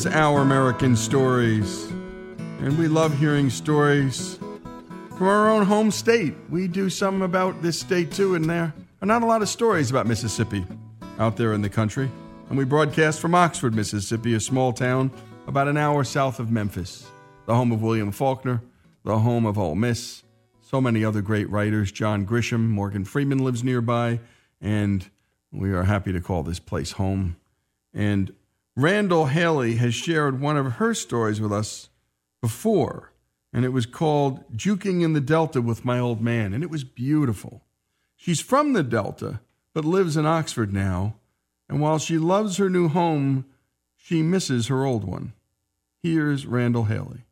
[0.00, 1.84] is Our American Stories.
[2.60, 6.32] And we love hearing stories from our own home state.
[6.48, 9.90] We do some about this state too, and there are not a lot of stories
[9.90, 10.64] about Mississippi
[11.18, 12.10] out there in the country.
[12.48, 15.10] And we broadcast from Oxford, Mississippi, a small town
[15.46, 17.06] about an hour south of Memphis,
[17.44, 18.62] the home of William Faulkner,
[19.04, 20.22] the home of Ole Miss,
[20.62, 21.92] so many other great writers.
[21.92, 24.20] John Grisham, Morgan Freeman lives nearby,
[24.62, 25.10] and
[25.52, 27.36] we are happy to call this place home.
[27.92, 28.32] And
[28.76, 31.88] Randall Haley has shared one of her stories with us
[32.40, 33.12] before,
[33.52, 36.84] and it was called Juking in the Delta with My Old Man, and it was
[36.84, 37.62] beautiful.
[38.16, 39.40] She's from the Delta,
[39.74, 41.16] but lives in Oxford now,
[41.68, 43.44] and while she loves her new home,
[43.96, 45.32] she misses her old one.
[46.02, 47.24] Here's Randall Haley.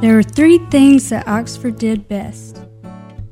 [0.00, 2.60] There are three things that Oxford did best.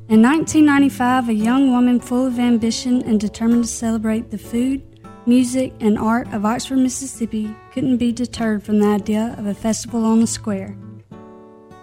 [0.09, 4.81] In 1995, a young woman full of ambition and determined to celebrate the food,
[5.25, 10.05] music, and art of Oxford, Mississippi couldn't be deterred from the idea of a festival
[10.05, 10.77] on the square.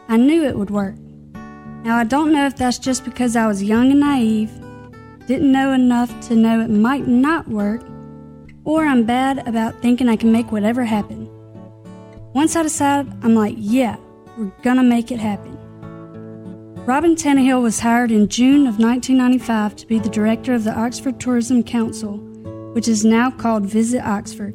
[0.09, 0.95] I knew it would work.
[1.85, 4.51] Now, I don't know if that's just because I was young and naive,
[5.27, 7.83] didn't know enough to know it might not work,
[8.65, 11.29] or I'm bad about thinking I can make whatever happen.
[12.33, 13.99] Once I decide, I'm like, yeah,
[14.39, 15.54] we're gonna make it happen.
[16.87, 21.19] Robin Tannehill was hired in June of 1995 to be the director of the Oxford
[21.19, 22.19] Tourism Council,
[22.75, 24.53] which is now called Visit Oxford.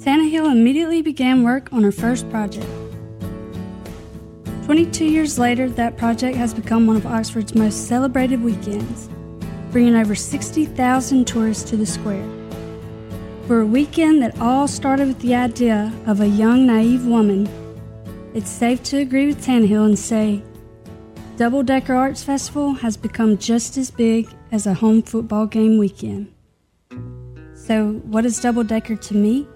[0.00, 2.66] Tannehill immediately began work on her first project.
[4.64, 9.10] 22 years later, that project has become one of Oxford's most celebrated weekends,
[9.72, 12.26] bringing over 60,000 tourists to the square.
[13.46, 17.46] For a weekend that all started with the idea of a young, naive woman
[18.32, 20.42] it's safe to agree with Tannehill and say
[21.40, 26.30] Double Decker Arts Festival has become just as big as a home football game weekend.
[27.54, 29.48] So, what is Double Decker to me?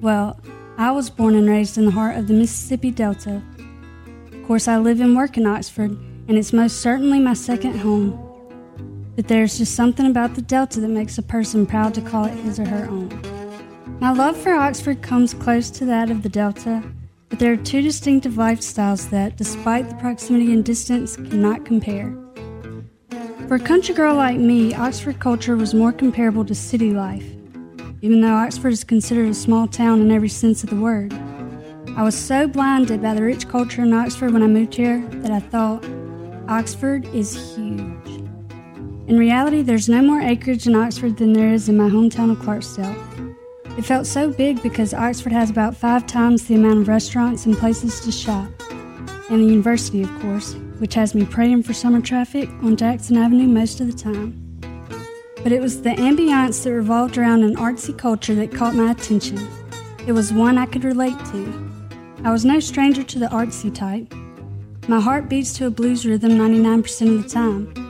[0.00, 0.38] Well,
[0.76, 3.42] I was born and raised in the heart of the Mississippi Delta.
[4.32, 5.90] Of course, I live and work in Oxford,
[6.28, 8.12] and it's most certainly my second home.
[9.16, 12.36] But there's just something about the Delta that makes a person proud to call it
[12.36, 13.08] his or her own.
[13.98, 16.84] My love for Oxford comes close to that of the Delta,
[17.28, 22.16] but there are two distinctive lifestyles that, despite the proximity and distance, cannot compare.
[23.48, 27.24] For a country girl like me, Oxford culture was more comparable to city life.
[28.02, 31.12] Even though Oxford is considered a small town in every sense of the word,
[31.96, 35.32] I was so blinded by the rich culture in Oxford when I moved here that
[35.32, 35.84] I thought,
[36.48, 38.06] Oxford is huge.
[39.08, 42.38] In reality, there's no more acreage in Oxford than there is in my hometown of
[42.38, 43.07] Clarksdale.
[43.78, 47.56] It felt so big because Oxford has about five times the amount of restaurants and
[47.56, 48.50] places to shop.
[49.30, 53.46] And the university, of course, which has me praying for summer traffic on Jackson Avenue
[53.46, 54.32] most of the time.
[55.44, 59.38] But it was the ambiance that revolved around an artsy culture that caught my attention.
[60.08, 61.70] It was one I could relate to.
[62.24, 64.12] I was no stranger to the artsy type.
[64.88, 67.87] My heart beats to a blues rhythm 99% of the time.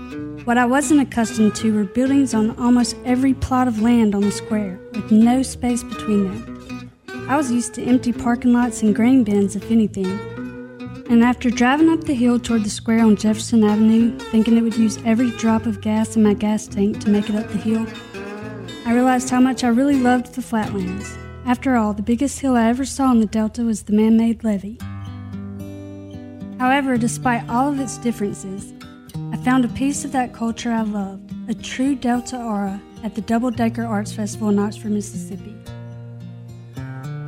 [0.48, 4.32] What I wasn't accustomed to were buildings on almost every plot of land on the
[4.32, 6.90] square, with no space between them.
[7.28, 10.06] I was used to empty parking lots and grain bins, if anything.
[11.10, 14.78] And after driving up the hill toward the square on Jefferson Avenue, thinking it would
[14.78, 17.86] use every drop of gas in my gas tank to make it up the hill,
[18.86, 21.14] I realized how much I really loved the flatlands.
[21.44, 24.44] After all, the biggest hill I ever saw in the Delta was the man made
[24.44, 24.78] levee.
[26.58, 28.72] However, despite all of its differences,
[29.38, 33.20] I found a piece of that culture I loved, a true Delta aura, at the
[33.20, 35.54] Double Decker Arts Festival in Oxford, Mississippi.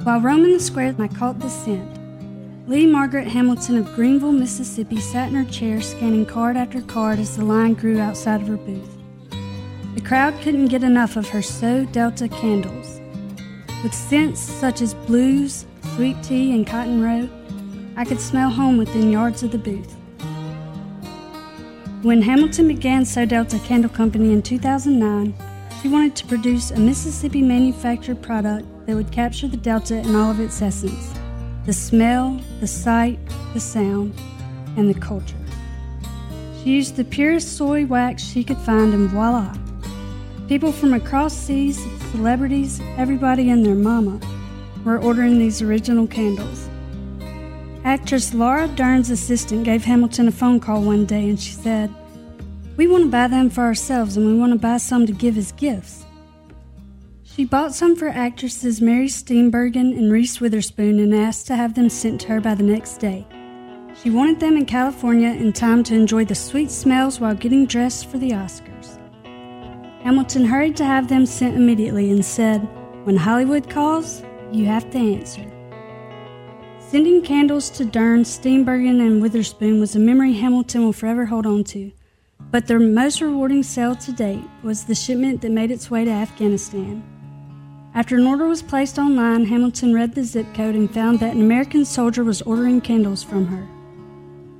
[0.03, 1.89] While roaming the square, I caught the scent.
[2.69, 7.37] Lee Margaret Hamilton of Greenville, Mississippi sat in her chair scanning card after card as
[7.37, 8.99] the line grew outside of her booth.
[9.95, 13.01] The crowd couldn't get enough of her So Delta candles.
[13.85, 15.65] With scents such as blues,
[15.95, 17.31] sweet tea, and Cotton Row,
[17.97, 19.95] I could smell home within yards of the booth.
[22.03, 25.35] When Hamilton began So Delta Candle Company in 2009,
[25.83, 30.31] he wanted to produce a Mississippi manufactured product that would capture the Delta in all
[30.31, 31.13] of its essence
[31.67, 33.19] the smell, the sight,
[33.53, 34.15] the sound,
[34.79, 35.37] and the culture.
[36.63, 39.55] She used the purest soy wax she could find, and voila!
[40.49, 44.19] People from across seas, celebrities, everybody and their mama
[44.87, 46.70] were ordering these original candles.
[47.85, 51.93] Actress Laura Dern's assistant gave Hamilton a phone call one day and she said,
[52.77, 55.39] We want to buy them for ourselves and we want to buy some to give
[55.39, 56.05] as gifts.
[57.23, 61.89] She bought some for actresses Mary Steenburgen and Reese Witherspoon and asked to have them
[61.89, 63.27] sent to her by the next day.
[64.03, 68.07] She wanted them in California in time to enjoy the sweet smells while getting dressed
[68.07, 68.99] for the Oscars.
[70.03, 72.61] Hamilton hurried to have them sent immediately and said,
[73.05, 74.23] When Hollywood calls,
[74.53, 75.51] you have to answer.
[76.91, 81.63] Sending candles to Dern, Steenburgen, and Witherspoon was a memory Hamilton will forever hold on
[81.63, 81.93] to.
[82.51, 86.11] But their most rewarding sale to date was the shipment that made its way to
[86.11, 87.05] Afghanistan.
[87.95, 91.41] After an order was placed online, Hamilton read the zip code and found that an
[91.41, 93.69] American soldier was ordering candles from her.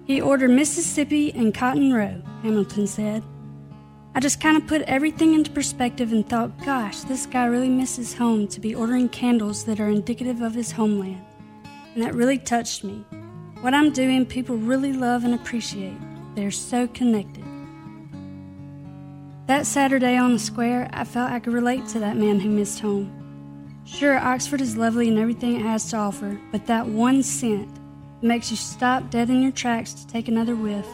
[0.05, 3.25] He ordered Mississippi and Cotton Row, Hamilton said.
[4.15, 8.15] I just kind of put everything into perspective and thought, gosh, this guy really misses
[8.15, 11.25] home to be ordering candles that are indicative of his homeland.
[11.95, 13.05] And that really touched me.
[13.61, 15.97] What I'm doing, people really love and appreciate.
[16.35, 17.45] They're so connected.
[19.47, 22.81] That Saturday on the square, I felt I could relate to that man who missed
[22.81, 23.17] home.
[23.85, 27.69] Sure, Oxford is lovely and everything it has to offer, but that one scent
[28.23, 30.87] makes you stop dead in your tracks to take another whiff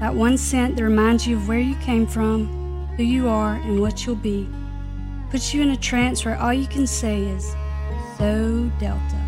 [0.00, 2.46] that one scent that reminds you of where you came from,
[2.96, 4.46] who you are, and what you'll be.
[5.30, 7.56] Puts you in a trance where all you can say is,
[8.18, 9.25] So Delta.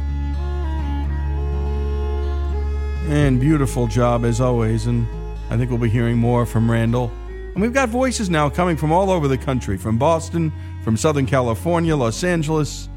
[3.08, 5.06] And beautiful job as always, and
[5.50, 7.10] I think we'll be hearing more from Randall.
[7.54, 10.52] And we've got voices now coming from all over the country from Boston,
[10.84, 12.90] from Southern California, Los Angeles,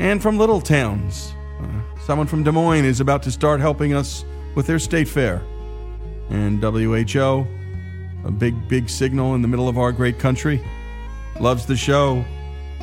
[0.00, 1.32] and from little towns.
[1.60, 1.66] Uh,
[2.04, 4.24] someone from Des Moines is about to start helping us
[4.56, 5.40] with their state fair
[6.30, 7.46] and WHO,
[8.24, 10.60] a big, big signal in the middle of our great country,
[11.38, 12.24] loves the show.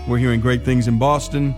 [0.08, 1.54] We're hearing great things in Boston.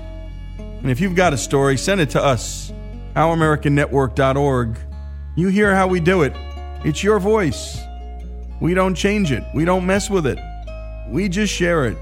[0.58, 2.74] And if you've got a story, send it to us,
[3.16, 4.78] ouramericannetwork.org.
[5.36, 6.34] You hear how we do it.
[6.86, 7.78] It's your voice.
[8.60, 10.40] We don't change it, we don't mess with it.
[11.10, 11.98] We just share it.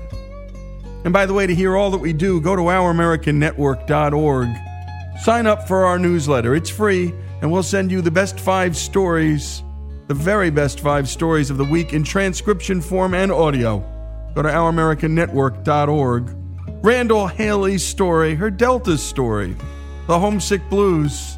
[1.03, 4.49] And by the way, to hear all that we do, go to ouramericannetwork.org.
[5.21, 6.55] Sign up for our newsletter.
[6.55, 9.63] It's free, and we'll send you the best five stories
[10.11, 13.79] the very best five stories of the week in transcription form and audio.
[14.35, 16.35] Go to ouramericannetwork.org.
[16.83, 19.55] Randall Haley's story, her Delta story,
[20.07, 21.37] the homesick blues,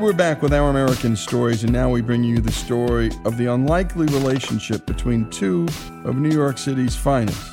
[0.00, 3.52] We're back with Our American Stories, and now we bring you the story of the
[3.52, 5.68] unlikely relationship between two
[6.06, 7.52] of New York City's finest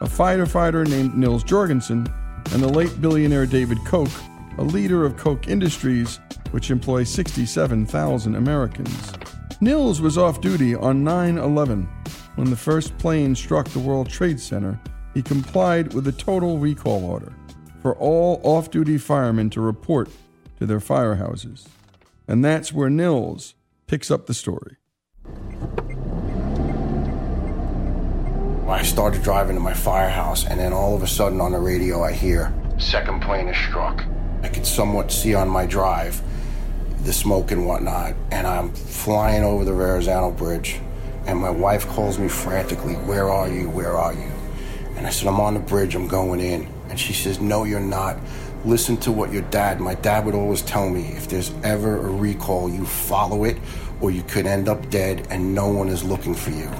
[0.00, 2.06] a fighter fighter named Nils Jorgensen
[2.52, 4.12] and the late billionaire David Koch,
[4.58, 6.20] a leader of Koch Industries,
[6.52, 9.12] which employs 67,000 Americans.
[9.60, 11.82] Nils was off duty on 9 11.
[12.36, 14.80] When the first plane struck the World Trade Center,
[15.14, 17.32] he complied with a total recall order
[17.82, 20.08] for all off duty firemen to report
[20.60, 21.66] to their firehouses.
[22.28, 23.54] And that's where Nils
[23.86, 24.76] picks up the story.
[28.68, 32.04] I started driving to my firehouse, and then all of a sudden on the radio,
[32.04, 34.04] I hear second plane is struck.
[34.42, 36.22] I could somewhat see on my drive
[37.04, 40.78] the smoke and whatnot, and I'm flying over the Verrazano Bridge,
[41.26, 43.70] and my wife calls me frantically, Where are you?
[43.70, 44.30] Where are you?
[44.96, 46.68] And I said, I'm on the bridge, I'm going in.
[46.90, 48.18] And she says, No, you're not
[48.64, 52.10] listen to what your dad, my dad would always tell me if there's ever a
[52.10, 53.56] recall, you follow it
[54.00, 56.70] or you could end up dead and no one is looking for you.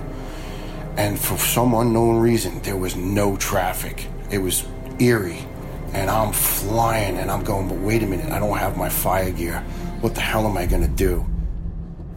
[0.96, 4.06] And for some unknown reason, there was no traffic.
[4.30, 4.64] It was
[4.98, 5.44] eerie.
[5.92, 9.30] And I'm flying and I'm going, but wait a minute, I don't have my fire
[9.30, 9.60] gear.
[10.00, 11.24] What the hell am I going to do?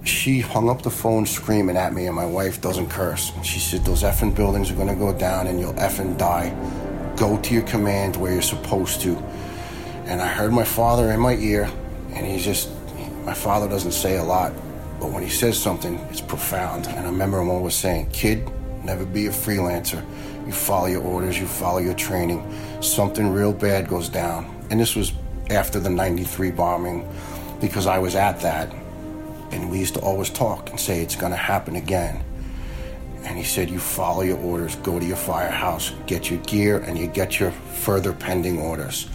[0.04, 3.32] She hung up the phone screaming at me, and my wife doesn't curse.
[3.44, 6.50] She said, Those effing buildings are going to go down and you'll effing die.
[7.18, 9.16] Go to your command where you're supposed to.
[10.06, 11.70] And I heard my father in my ear,
[12.14, 12.70] and he's just,
[13.24, 14.54] my father doesn't say a lot,
[15.00, 16.88] but when he says something, it's profound.
[16.88, 18.50] And I remember him always saying, Kid,
[18.84, 20.04] never be a freelancer.
[20.46, 22.44] You follow your orders, you follow your training.
[22.82, 24.54] Something real bad goes down.
[24.70, 25.14] And this was
[25.50, 27.08] after the 93 bombing,
[27.60, 28.74] because I was at that.
[29.52, 32.24] And we used to always talk and say, It's going to happen again.
[33.24, 36.98] and he said, You follow your orders, go to your firehouse, get your gear, and
[36.98, 39.08] you get your further pending orders.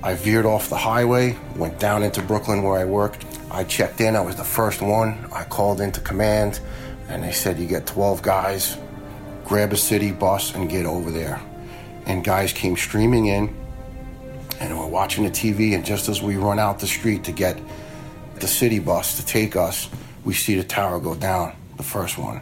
[0.00, 3.24] I veered off the highway, went down into Brooklyn where I worked.
[3.50, 5.28] I checked in, I was the first one.
[5.32, 6.60] I called into command,
[7.08, 8.78] and they said, You get 12 guys,
[9.44, 11.40] grab a city bus, and get over there.
[12.06, 13.54] And guys came streaming in,
[14.60, 17.60] and we're watching the TV, and just as we run out the street to get
[18.36, 19.88] the city bus to take us,
[20.24, 22.40] we see the tower go down, the first one.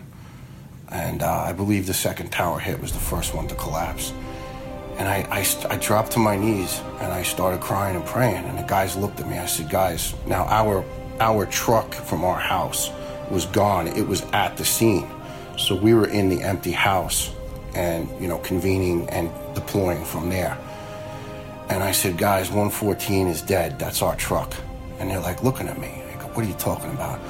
[0.91, 4.13] And uh, I believe the second tower hit was the first one to collapse.
[4.99, 8.45] And I, I, I, dropped to my knees and I started crying and praying.
[8.47, 9.37] And the guys looked at me.
[9.37, 10.85] I said, Guys, now our,
[11.21, 12.91] our truck from our house
[13.31, 13.89] was gone.
[13.89, 15.09] It was at the scene.
[15.59, 17.35] So we were in the empty house
[17.75, 20.57] and, you know, convening and deploying from there.
[21.69, 23.79] And I said, Guys, 114 is dead.
[23.79, 24.55] That's our truck.
[24.99, 25.89] And they're like looking at me.
[25.89, 27.21] I go, What are you talking about?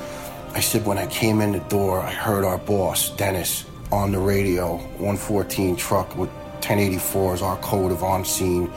[0.55, 4.19] I said, When I came in the door, I heard our boss, Dennis, on the
[4.19, 8.71] radio, 114 truck with 1084 is our code of on scene.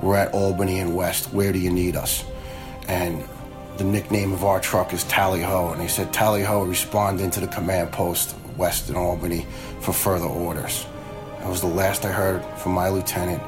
[0.00, 1.32] We're at Albany and West.
[1.32, 2.24] Where do you need us?
[2.88, 3.24] And
[3.76, 5.72] the nickname of our truck is Tally Ho.
[5.72, 9.46] And he said, Tally Ho, respond into the command post west in Albany
[9.80, 10.86] for further orders.
[11.38, 13.42] That was the last I heard from my lieutenant.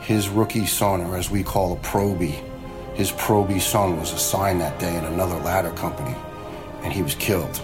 [0.00, 2.40] His rookie son, or as we call a probie,
[2.94, 6.14] his probie son was assigned that day in another ladder company,
[6.82, 7.60] and he was killed.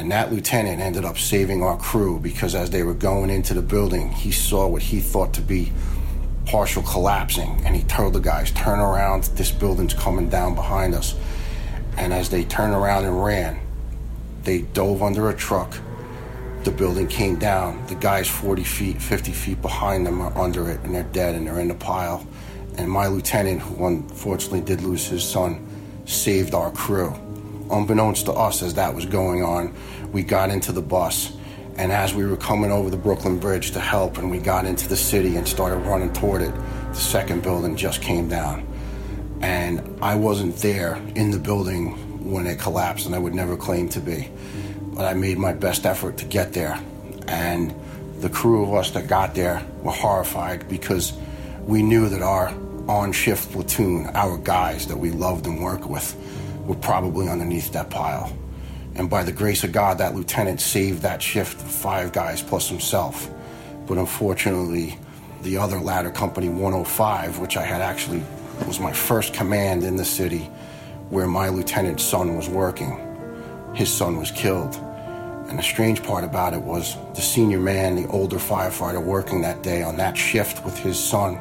[0.00, 3.60] And that lieutenant ended up saving our crew because as they were going into the
[3.60, 5.72] building, he saw what he thought to be
[6.46, 7.60] partial collapsing.
[7.66, 11.14] And he told the guys, Turn around, this building's coming down behind us.
[11.98, 13.60] And as they turned around and ran,
[14.42, 15.76] they dove under a truck.
[16.64, 17.86] The building came down.
[17.86, 21.46] The guys 40 feet, 50 feet behind them are under it, and they're dead and
[21.46, 22.26] they're in the pile.
[22.78, 25.68] And my lieutenant, who unfortunately did lose his son,
[26.06, 27.14] saved our crew
[27.70, 29.74] unbeknownst to us as that was going on,
[30.12, 31.32] we got into the bus.
[31.76, 34.88] And as we were coming over the Brooklyn Bridge to help, and we got into
[34.88, 38.66] the city and started running toward it, the second building just came down.
[39.40, 43.88] And I wasn't there in the building when it collapsed, and I would never claim
[43.90, 44.28] to be.
[44.94, 46.78] But I made my best effort to get there.
[47.26, 47.74] And
[48.18, 51.14] the crew of us that got there were horrified because
[51.62, 52.54] we knew that our
[52.88, 56.16] on shift platoon, our guys that we loved and worked with,
[56.70, 58.32] were probably underneath that pile.
[58.94, 63.28] And by the grace of God, that lieutenant saved that shift five guys plus himself.
[63.88, 64.96] But unfortunately,
[65.42, 68.22] the other ladder company 105, which I had actually
[68.68, 70.48] was my first command in the city,
[71.08, 72.96] where my lieutenant's son was working,
[73.74, 74.76] his son was killed.
[75.48, 79.64] And the strange part about it was the senior man, the older firefighter working that
[79.64, 81.36] day on that shift with his son,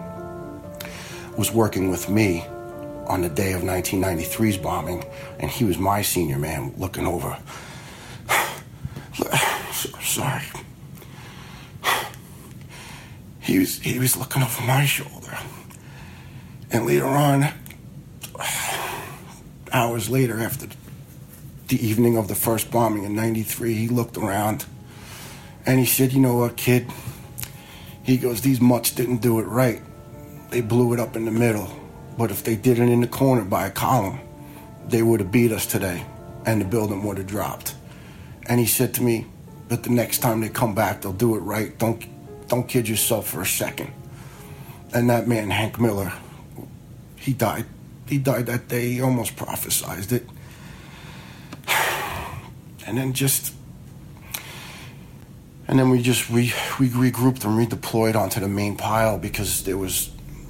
[1.38, 2.44] was working with me
[3.10, 5.04] on the day of 1993's bombing,
[5.40, 7.38] and he was my senior man looking over.
[10.02, 10.46] Sorry.
[13.42, 15.38] He was, he was looking over my shoulder.
[16.72, 17.48] And later on,
[19.74, 20.68] hours later, after
[21.68, 24.66] the evening of the first bombing in 93, he looked around
[25.66, 26.88] and he said, You know what, kid?
[28.04, 29.82] He goes, These mutts didn't do it right.
[30.52, 31.70] They blew it up in the middle.
[32.20, 34.20] But if they did it in the corner by a column,
[34.86, 36.06] they would have beat us today
[36.46, 37.76] and the building would have dropped.
[38.46, 39.26] And he said to me,
[39.70, 41.80] but the next time they come back, they'll do it right.
[41.80, 42.04] Don't,
[42.50, 43.94] don't kid yourself for a second.
[44.94, 46.12] And that man, Hank Miller,
[47.16, 47.66] he died.
[48.06, 48.92] He died that day.
[48.92, 50.28] He almost prophesized it.
[52.86, 53.54] And then just,
[55.68, 59.78] and then we just re, we regrouped and redeployed onto the main pile because there
[59.78, 60.10] was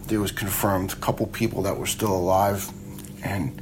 [0.10, 2.70] there was confirmed a couple people that were still alive,
[3.24, 3.62] and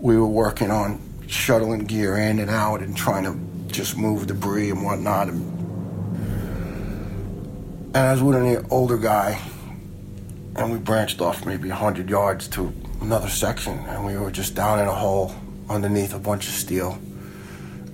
[0.00, 4.70] we were working on shuttling gear in and out and trying to just move debris
[4.70, 5.28] and whatnot.
[5.28, 5.52] And,
[7.94, 9.40] I was with an older guy,
[10.56, 14.80] and we branched off maybe 100 yards to another section, and we were just down
[14.80, 15.32] in a hole
[15.70, 16.98] underneath a bunch of steel.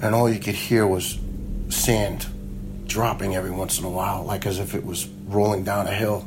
[0.00, 1.18] And all you could hear was
[1.68, 2.26] sand
[2.86, 6.26] dropping every once in a while, like as if it was rolling down a hill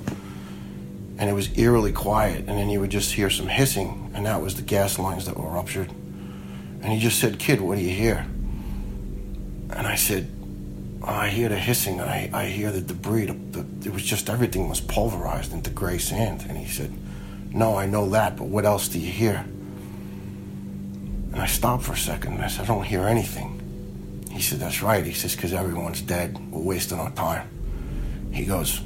[1.17, 2.39] and it was eerily quiet.
[2.39, 5.37] And then you would just hear some hissing, and that was the gas lines that
[5.37, 5.89] were ruptured.
[5.89, 8.25] And he just said, Kid, what do you hear?
[9.69, 10.29] And I said,
[11.03, 13.27] I hear the hissing, and I, I hear the debris.
[13.27, 16.45] The, the, it was just everything was pulverized into gray sand.
[16.47, 16.91] And he said,
[17.53, 19.45] No, I know that, but what else do you hear?
[21.31, 23.59] And I stopped for a second, and I said, I don't hear anything.
[24.31, 25.05] He said, That's right.
[25.05, 26.37] He says, Because everyone's dead.
[26.51, 27.49] We're wasting our time.
[28.31, 28.81] He goes,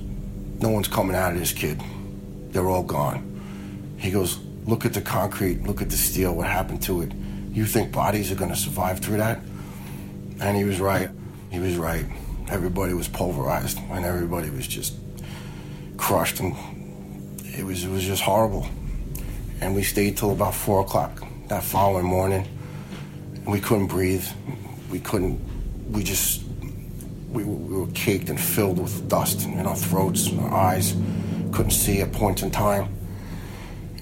[0.60, 1.81] No one's coming out of this, kid
[2.57, 3.95] they're all gone.
[3.99, 7.13] He goes, Look at the concrete, look at the steel, what happened to it.
[7.51, 9.39] You think bodies are going to survive through that?
[10.41, 11.09] And he was right.
[11.51, 12.05] he was right.
[12.49, 14.95] Everybody was pulverized and everybody was just
[15.97, 16.55] crushed and
[17.45, 18.67] it was it was just horrible.
[19.61, 22.45] And we stayed till about four o'clock that following morning.
[23.45, 24.25] We couldn't breathe.
[24.91, 25.39] We couldn't.
[25.91, 26.43] We just
[27.29, 30.95] we, we were caked and filled with dust in our throats and our eyes.
[31.51, 32.94] Couldn't see at points in time.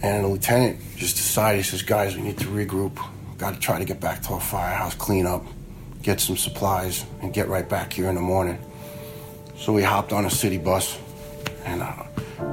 [0.01, 2.99] And the lieutenant just decided, he says, guys, we need to regroup.
[3.37, 5.43] Got to try to get back to our firehouse, clean up,
[6.01, 8.59] get some supplies, and get right back here in the morning.
[9.57, 10.99] So we hopped on a city bus
[11.65, 12.03] and uh,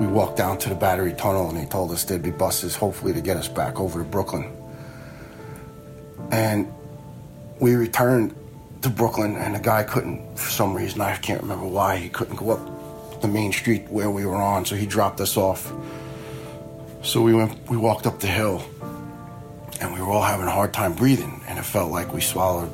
[0.01, 3.13] we walked down to the battery tunnel and they told us there'd be buses hopefully
[3.13, 4.51] to get us back over to Brooklyn.
[6.31, 6.73] And
[7.61, 8.35] we returned
[8.83, 12.37] to Brooklyn and the guy couldn't, for some reason, I can't remember why, he couldn't
[12.37, 12.82] go up
[13.23, 15.73] the main street where we were on, so he dropped us off.
[17.03, 18.65] So we went, we walked up the hill
[19.81, 22.71] and we were all having a hard time breathing and it felt like we swallowed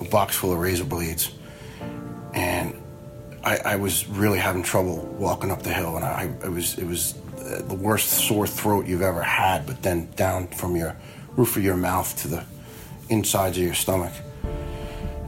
[0.00, 1.30] a box full of razor blades.
[2.34, 2.80] And
[3.44, 6.86] I, I, was really having trouble walking up the hill, and I, it was it
[6.86, 9.66] was the worst sore throat you've ever had.
[9.66, 10.96] But then down from your
[11.36, 12.44] roof of your mouth to the
[13.08, 14.12] insides of your stomach.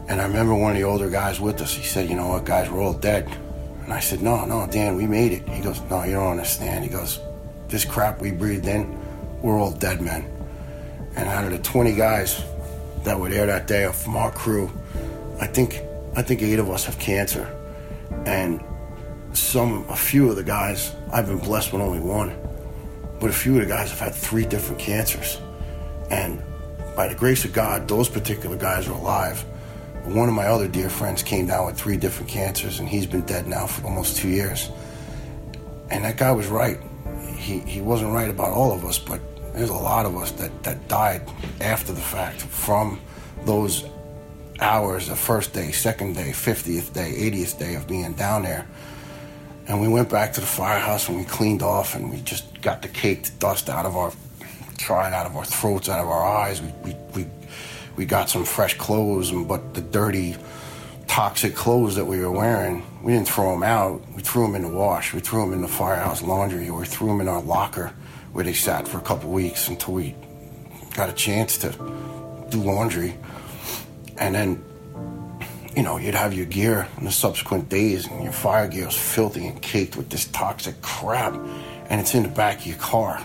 [0.08, 1.74] And I remember one of the older guys with us.
[1.74, 3.28] He said, "You know what, guys, we're all dead."
[3.92, 6.82] And I said, "No, no, Dan, we made it." He goes, "No, you don't understand."
[6.82, 7.20] He goes,
[7.68, 8.96] "This crap we breathed in,
[9.42, 10.24] we're all dead men."
[11.14, 12.40] And out of the 20 guys
[13.04, 14.70] that were there that day from our crew,
[15.38, 15.82] I think
[16.16, 17.46] I think eight of us have cancer
[18.24, 18.64] and
[19.34, 22.34] some, a few of the guys, I've been blessed with only one,
[23.20, 25.38] but a few of the guys have had three different cancers.
[26.10, 26.42] And
[26.96, 29.44] by the grace of God, those particular guys are alive.
[30.04, 33.22] One of my other dear friends came down with three different cancers, and he's been
[33.22, 34.70] dead now for almost two years.
[35.90, 36.78] And that guy was right.
[37.36, 39.20] He, he wasn't right about all of us, but
[39.54, 41.22] there's a lot of us that, that died
[41.60, 43.00] after the fact from
[43.44, 43.84] those
[44.60, 48.66] hours the first day, second day, 50th day, 80th day of being down there.
[49.68, 52.82] And we went back to the firehouse and we cleaned off and we just got
[52.82, 54.12] the caked dust out of our,
[54.78, 56.60] tried out of our throats, out of our eyes.
[56.60, 57.26] We, we, we,
[57.96, 60.36] we got some fresh clothes, but the dirty,
[61.06, 64.02] toxic clothes that we were wearing, we didn't throw them out.
[64.14, 65.12] We threw them in the wash.
[65.12, 66.70] We threw them in the firehouse laundry.
[66.70, 67.92] We threw them in our locker
[68.32, 70.14] where they sat for a couple weeks until we
[70.94, 71.70] got a chance to
[72.50, 73.14] do laundry
[74.18, 74.64] and then
[75.76, 78.96] you know, you'd have your gear in the subsequent days, and your fire gear was
[78.96, 81.32] filthy and caked with this toxic crap,
[81.88, 83.24] and it's in the back of your car.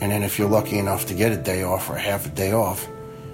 [0.00, 2.52] And then, if you're lucky enough to get a day off or half a day
[2.52, 2.88] off,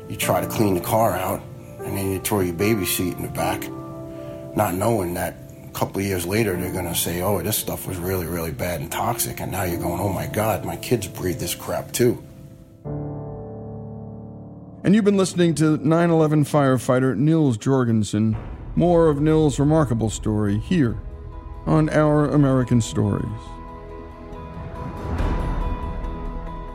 [0.09, 1.41] you try to clean the car out,
[1.79, 3.69] and then you throw your baby seat in the back,
[4.57, 7.87] not knowing that a couple of years later they're going to say, "Oh, this stuff
[7.87, 11.07] was really, really bad and toxic," and now you're going, "Oh my God, my kids
[11.07, 12.23] breathe this crap too."
[14.85, 18.37] And you've been listening to 9 11 firefighter Nils Jorgensen.
[18.77, 20.97] More of Nils' remarkable story here
[21.67, 23.56] on Our American Stories.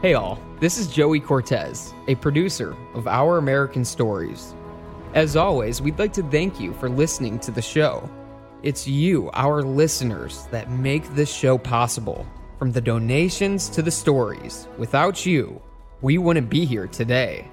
[0.02, 0.40] Hey, all.
[0.60, 4.56] This is Joey Cortez, a producer of Our American Stories.
[5.14, 8.10] As always, we'd like to thank you for listening to the show.
[8.64, 12.26] It's you, our listeners, that make this show possible.
[12.58, 15.62] From the donations to the stories, without you,
[16.02, 17.48] we wouldn't be here today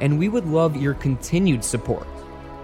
[0.00, 2.08] and we would love your continued support.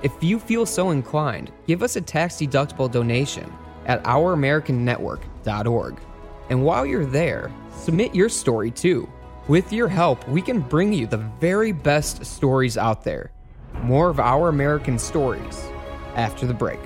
[0.03, 3.53] If you feel so inclined, give us a tax deductible donation
[3.87, 6.01] at ouramericannetwork.org.
[6.49, 9.09] And while you're there, submit your story too.
[9.51, 13.33] With your help, we can bring you the very best stories out there.
[13.83, 15.59] More of Our American Stories
[16.15, 16.79] after the break.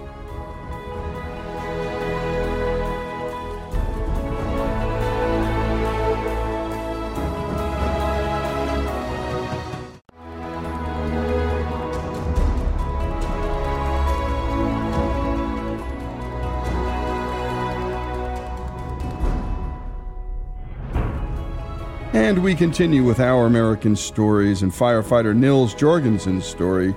[22.25, 26.95] And we continue with our American stories and firefighter Nils Jorgensen's story.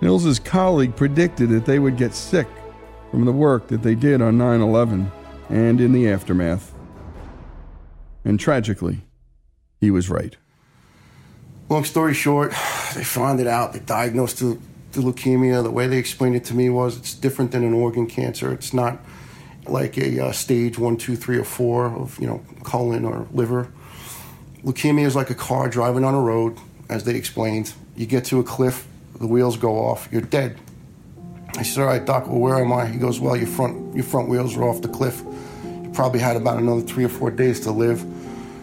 [0.00, 2.48] Nils's colleague predicted that they would get sick
[3.12, 5.12] from the work that they did on 9 11
[5.48, 6.74] and in the aftermath.
[8.24, 9.02] And tragically,
[9.80, 10.36] he was right.
[11.68, 12.50] Long story short,
[12.96, 13.74] they found it out.
[13.74, 14.58] They diagnosed the,
[14.90, 15.62] the leukemia.
[15.62, 18.52] The way they explained it to me was it's different than an organ cancer.
[18.52, 18.98] It's not
[19.68, 23.68] like a uh, stage one, two, three, or four of you know colon or liver
[24.64, 27.72] leukemia is like a car driving on a road, as they explained.
[27.96, 28.86] You get to a cliff,
[29.18, 30.58] the wheels go off, you're dead.
[31.56, 32.26] I said, "All right, doc.
[32.26, 34.88] Well, where am I?" He goes, "Well, your front your front wheels are off the
[34.88, 35.22] cliff.
[35.64, 38.04] You probably had about another three or four days to live.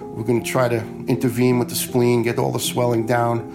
[0.01, 3.49] We're going to try to intervene with the spleen, get all the swelling down."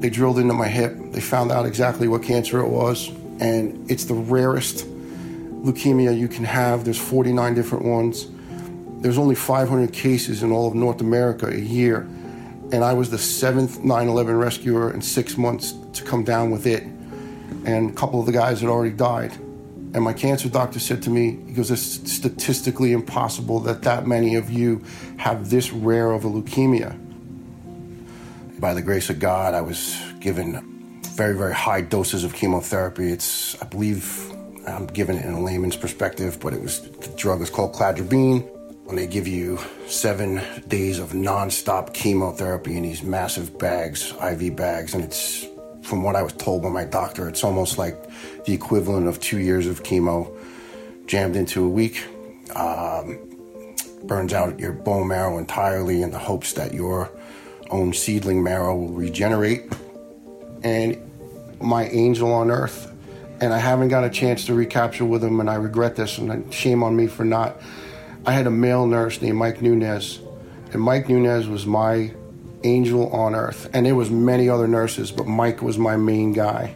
[0.00, 1.12] They drilled into my hip.
[1.12, 3.10] They found out exactly what cancer it was.
[3.38, 4.86] and it's the rarest
[5.62, 6.84] leukemia you can have.
[6.84, 8.28] There's 49 different ones.
[9.06, 11.98] There's only 500 cases in all of North America a year,
[12.72, 16.82] and I was the seventh 9/11 rescuer in six months to come down with it,
[17.64, 19.32] and a couple of the guys had already died.
[19.94, 24.34] And my cancer doctor said to me, he goes, it's statistically impossible that that many
[24.34, 24.82] of you
[25.18, 26.98] have this rare of a leukemia.
[28.58, 33.12] By the grace of God, I was given very, very high doses of chemotherapy.
[33.12, 34.32] It's, I believe,
[34.66, 38.50] I'm giving it in a layman's perspective, but it was the drug is called cladribine.
[38.86, 44.94] When they give you seven days of nonstop chemotherapy in these massive bags, IV bags,
[44.94, 45.44] and it's
[45.82, 47.96] from what I was told by my doctor, it's almost like
[48.44, 50.32] the equivalent of two years of chemo
[51.08, 52.06] jammed into a week.
[52.54, 53.18] Um,
[54.04, 57.10] burns out your bone marrow entirely in the hopes that your
[57.70, 59.64] own seedling marrow will regenerate.
[60.62, 60.96] And
[61.60, 62.92] my angel on earth,
[63.40, 66.54] and I haven't got a chance to recapture with him, and I regret this, and
[66.54, 67.60] shame on me for not.
[68.26, 70.18] I had a male nurse named Mike Nunez,
[70.72, 72.12] and Mike Nunez was my
[72.64, 73.70] angel on earth.
[73.72, 76.74] And there was many other nurses, but Mike was my main guy.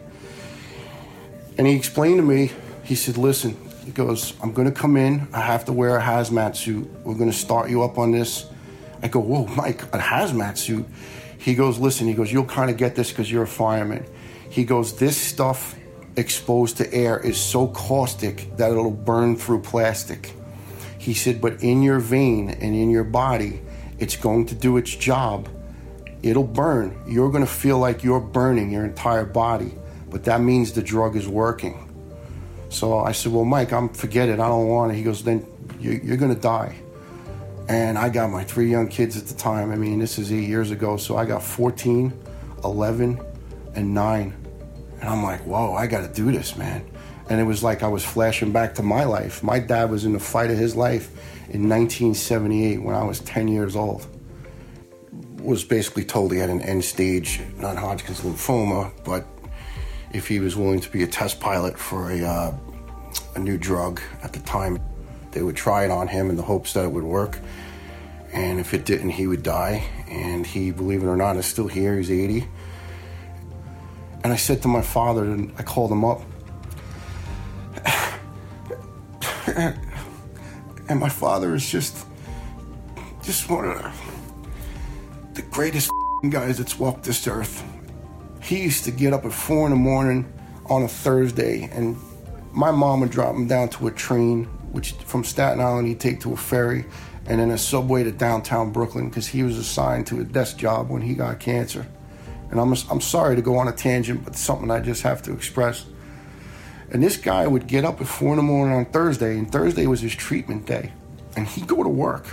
[1.57, 2.51] And he explained to me,
[2.83, 5.27] he said, listen, he goes, I'm going to come in.
[5.33, 6.89] I have to wear a hazmat suit.
[7.03, 8.45] We're going to start you up on this.
[9.03, 10.85] I go, whoa, Mike, a hazmat suit?
[11.37, 14.05] He goes, listen, he goes, you'll kind of get this because you're a fireman.
[14.49, 15.75] He goes, this stuff
[16.15, 20.33] exposed to air is so caustic that it'll burn through plastic.
[21.01, 23.61] He said, but in your vein and in your body,
[23.99, 25.49] it's going to do its job
[26.23, 26.97] it'll burn.
[27.07, 29.73] You're going to feel like you're burning your entire body,
[30.09, 31.87] but that means the drug is working.
[32.69, 34.39] So I said, Well, Mike, I'm forget it.
[34.39, 34.95] I don't want it.
[34.95, 35.45] He goes, Then
[35.79, 36.75] you're going to die.
[37.67, 39.71] And I got my three young kids at the time.
[39.71, 40.97] I mean, this is eight years ago.
[40.97, 42.13] So I got 14,
[42.63, 43.21] 11,
[43.75, 44.35] and 9.
[44.99, 46.89] And I'm like, Whoa, I got to do this, man.
[47.31, 49.41] And it was like I was flashing back to my life.
[49.41, 51.09] My dad was in the fight of his life
[51.49, 54.05] in 1978 when I was 10 years old
[55.41, 59.25] was basically told he had an end stage non Hodgkin's lymphoma, but
[60.11, 62.53] if he was willing to be a test pilot for a, uh,
[63.35, 64.77] a new drug at the time,
[65.31, 67.39] they would try it on him in the hopes that it would work.
[68.33, 69.85] And if it didn't, he would die.
[70.09, 71.95] And he, believe it or not, is still here.
[71.95, 72.45] He's 80.
[74.25, 76.21] And I said to my father, and I called him up.
[80.89, 82.05] and my father is just,
[83.23, 84.11] just one of
[85.33, 85.89] the greatest
[86.29, 87.63] guys that's walked this earth.
[88.41, 90.31] He used to get up at four in the morning
[90.65, 91.97] on a Thursday, and
[92.51, 96.19] my mom would drop him down to a train, which from Staten Island he'd take
[96.21, 96.85] to a ferry,
[97.25, 100.89] and then a subway to downtown Brooklyn because he was assigned to a desk job
[100.89, 101.85] when he got cancer.
[102.49, 105.33] And I'm, I'm sorry to go on a tangent, but something I just have to
[105.33, 105.85] express.
[106.91, 109.87] And this guy would get up at four in the morning on Thursday, and Thursday
[109.87, 110.91] was his treatment day.
[111.35, 112.27] And he'd go to work.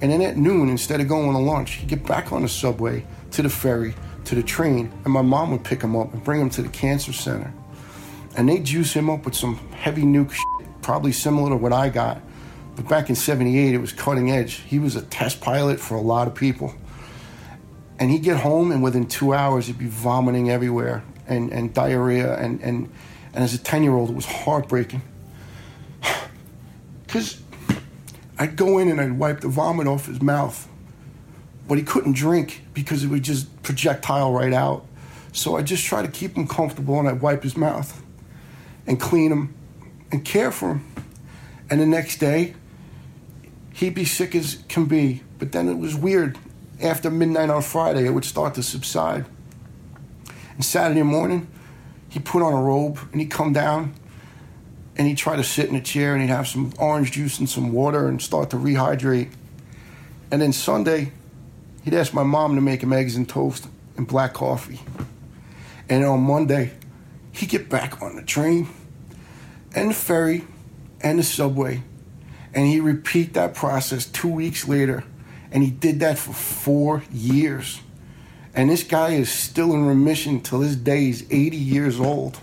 [0.00, 3.06] And then at noon, instead of going to lunch, he'd get back on the subway
[3.30, 6.40] to the ferry to the train, and my mom would pick him up and bring
[6.40, 7.52] him to the cancer center.
[8.36, 11.88] And they'd juice him up with some heavy nuke shit, probably similar to what I
[11.88, 12.20] got.
[12.74, 14.54] But back in 78, it was cutting edge.
[14.54, 16.74] He was a test pilot for a lot of people.
[17.98, 22.34] And he'd get home, and within two hours, he'd be vomiting everywhere and, and diarrhea.
[22.36, 22.92] And, and,
[23.34, 25.02] and as a 10 year old, it was heartbreaking.
[27.06, 27.40] Because
[28.38, 30.68] I'd go in and I'd wipe the vomit off his mouth.
[31.68, 34.84] But he couldn't drink because it would just projectile right out.
[35.32, 38.02] So I just try to keep him comfortable and I'd wipe his mouth
[38.86, 39.54] and clean him
[40.10, 40.92] and care for him.
[41.70, 42.54] And the next day,
[43.74, 45.22] he'd be sick as can be.
[45.38, 46.38] But then it was weird.
[46.82, 49.24] After midnight on Friday, it would start to subside.
[50.54, 51.46] And Saturday morning,
[52.14, 53.92] he'd put on a robe and he'd come down
[54.96, 57.50] and he'd try to sit in a chair and he'd have some orange juice and
[57.50, 59.30] some water and start to rehydrate.
[60.30, 61.10] And then Sunday,
[61.82, 64.80] he'd ask my mom to make him eggs and toast and black coffee.
[65.88, 66.72] And on Monday,
[67.32, 68.68] he'd get back on the train
[69.74, 70.44] and the ferry
[71.00, 71.82] and the subway.
[72.54, 75.02] And he'd repeat that process two weeks later.
[75.50, 77.80] And he did that for four years.
[78.54, 81.00] And this guy is still in remission till this day.
[81.00, 82.38] He's 80 years old.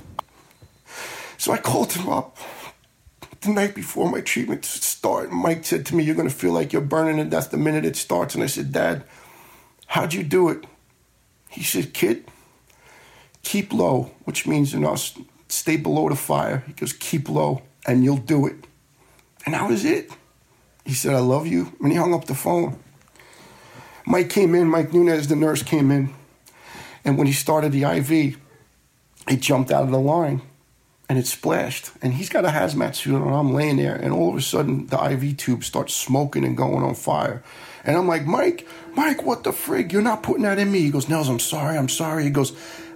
[1.38, 2.38] So I called him up
[3.42, 5.32] the night before my treatment started.
[5.32, 7.86] Mike said to me, You're going to feel like you're burning to death the minute
[7.86, 8.36] it starts.
[8.36, 9.04] And I said, Dad,
[9.88, 10.66] how'd you do it?
[11.50, 12.26] He said, Kid,
[13.42, 14.96] keep low, which means, you know,
[15.48, 16.64] stay below the fire.
[16.68, 18.68] He goes, Keep low, and you'll do it.
[19.46, 20.12] And that was it.
[20.86, 21.74] He said, I love you.
[21.80, 22.78] And he hung up the phone.
[24.12, 26.14] Mike came in, Mike Nunez, the nurse, came in.
[27.06, 28.38] And when he started the IV,
[29.30, 30.42] it jumped out of the line
[31.08, 31.92] and it splashed.
[32.02, 33.32] And he's got a hazmat suit on.
[33.32, 36.84] I'm laying there, and all of a sudden, the IV tube starts smoking and going
[36.84, 37.42] on fire.
[37.86, 39.94] And I'm like, Mike, Mike, what the frig?
[39.94, 40.82] You're not putting that in me.
[40.82, 42.26] He goes, Nels, I'm sorry, I'm sorry.
[42.26, 42.52] He goes,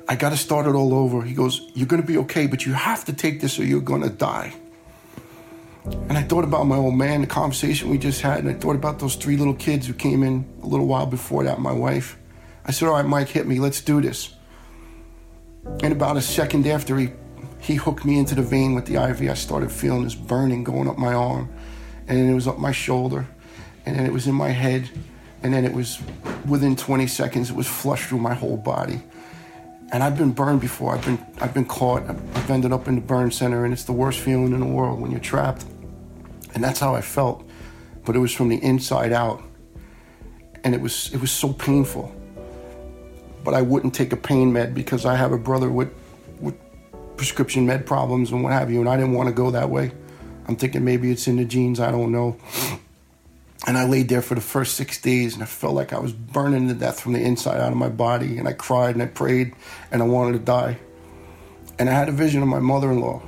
[0.10, 1.22] I got to start it all over.
[1.22, 3.80] He goes, You're going to be okay, but you have to take this or you're
[3.80, 4.54] going to die.
[5.86, 8.76] And I thought about my old man, the conversation we just had, and I thought
[8.76, 12.18] about those three little kids who came in a little while before that, my wife.
[12.66, 13.60] I said, All right, Mike, hit me.
[13.60, 14.34] Let's do this.
[15.84, 17.10] And about a second after he
[17.60, 19.24] he hooked me into the vein with the IV.
[19.24, 21.50] I started feeling this burning going up my arm,
[22.08, 23.28] and then it was up my shoulder,
[23.88, 24.88] and then it was in my head,
[25.42, 26.00] and then it was
[26.48, 27.50] within 20 seconds.
[27.50, 29.02] It was flushed through my whole body.
[29.92, 30.94] And I've been burned before.
[30.94, 32.04] I've been I've been caught.
[32.08, 35.00] I've ended up in the burn center, and it's the worst feeling in the world
[35.00, 35.66] when you're trapped.
[36.56, 37.48] And that's how I felt,
[38.06, 39.44] but it was from the inside out,
[40.64, 42.16] and it was it was so painful.
[43.44, 45.94] But I wouldn't take a pain med because I have a brother with
[46.40, 46.56] with
[47.18, 49.92] prescription med problems and what have you, and I didn't want to go that way.
[50.48, 52.38] I'm thinking maybe it's in the genes, I don't know.
[53.68, 56.14] And I laid there for the first six days and I felt like I was
[56.14, 58.38] burning to death from the inside out of my body.
[58.38, 59.56] And I cried and I prayed
[59.92, 60.78] and I wanted to die.
[61.80, 63.24] And I had a vision of my mother in law,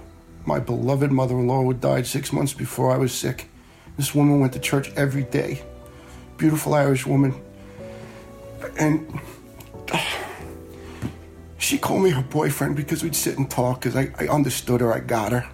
[0.48, 3.50] my beloved mother in law, died six months before I was sick.
[3.98, 5.62] This woman went to church every day.
[6.38, 7.36] Beautiful Irish woman.
[8.80, 9.20] And
[11.58, 14.94] she called me her boyfriend because we'd sit and talk because I, I understood her,
[14.94, 15.46] I got her.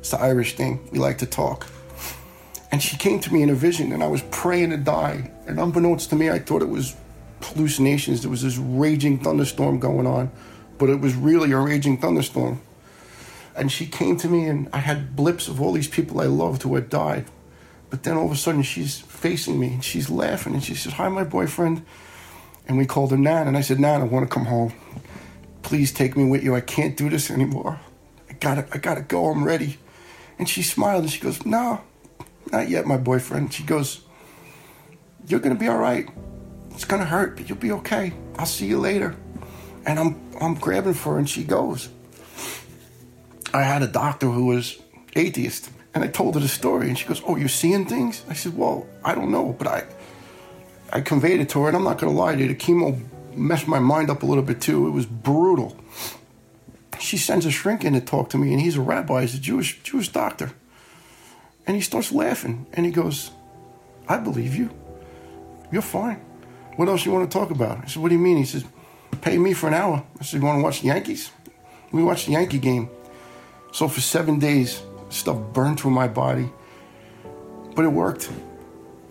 [0.00, 0.88] It's the Irish thing.
[0.90, 1.66] We like to talk.
[2.72, 5.30] And she came to me in a vision, and I was praying to die.
[5.46, 6.96] And unbeknownst to me, I thought it was
[7.42, 8.22] hallucinations.
[8.22, 10.30] There was this raging thunderstorm going on,
[10.78, 12.60] but it was really a raging thunderstorm.
[13.56, 16.62] And she came to me, and I had blips of all these people I loved
[16.62, 17.26] who had died.
[17.90, 20.94] But then all of a sudden, she's facing me, and she's laughing, and she says,
[20.94, 21.84] Hi, my boyfriend.
[22.68, 24.72] And we called her Nan, and I said, Nan, I want to come home
[25.62, 26.54] please take me with you.
[26.54, 27.80] I can't do this anymore.
[28.28, 29.26] I gotta, I gotta go.
[29.26, 29.78] I'm ready.
[30.38, 31.80] And she smiled and she goes, no,
[32.50, 33.52] not yet, my boyfriend.
[33.52, 34.00] She goes,
[35.28, 36.08] you're gonna be all right.
[36.72, 38.12] It's gonna hurt, but you'll be okay.
[38.36, 39.14] I'll see you later.
[39.86, 41.88] And I'm, I'm grabbing for her and she goes.
[43.52, 44.80] I had a doctor who was
[45.16, 48.24] atheist and I told her the story and she goes, oh, you're seeing things?
[48.28, 49.84] I said, well, I don't know, but I,
[50.92, 53.00] I conveyed it to her and I'm not gonna lie to you, the chemo
[53.34, 54.86] messed my mind up a little bit too.
[54.86, 55.76] It was brutal.
[56.98, 59.38] She sends a shrink in to talk to me, and he's a rabbi, he's a
[59.38, 60.52] Jewish Jewish doctor.
[61.66, 63.30] And he starts laughing, and he goes,
[64.08, 64.70] I believe you.
[65.72, 66.20] You're fine.
[66.76, 67.78] What else you want to talk about?
[67.78, 68.36] I said, What do you mean?
[68.36, 68.64] He says,
[69.22, 70.04] Pay me for an hour.
[70.18, 71.30] I said, You want to watch the Yankees?
[71.92, 72.90] We watched the Yankee game.
[73.72, 76.50] So for seven days, stuff burned through my body.
[77.74, 78.30] But it worked.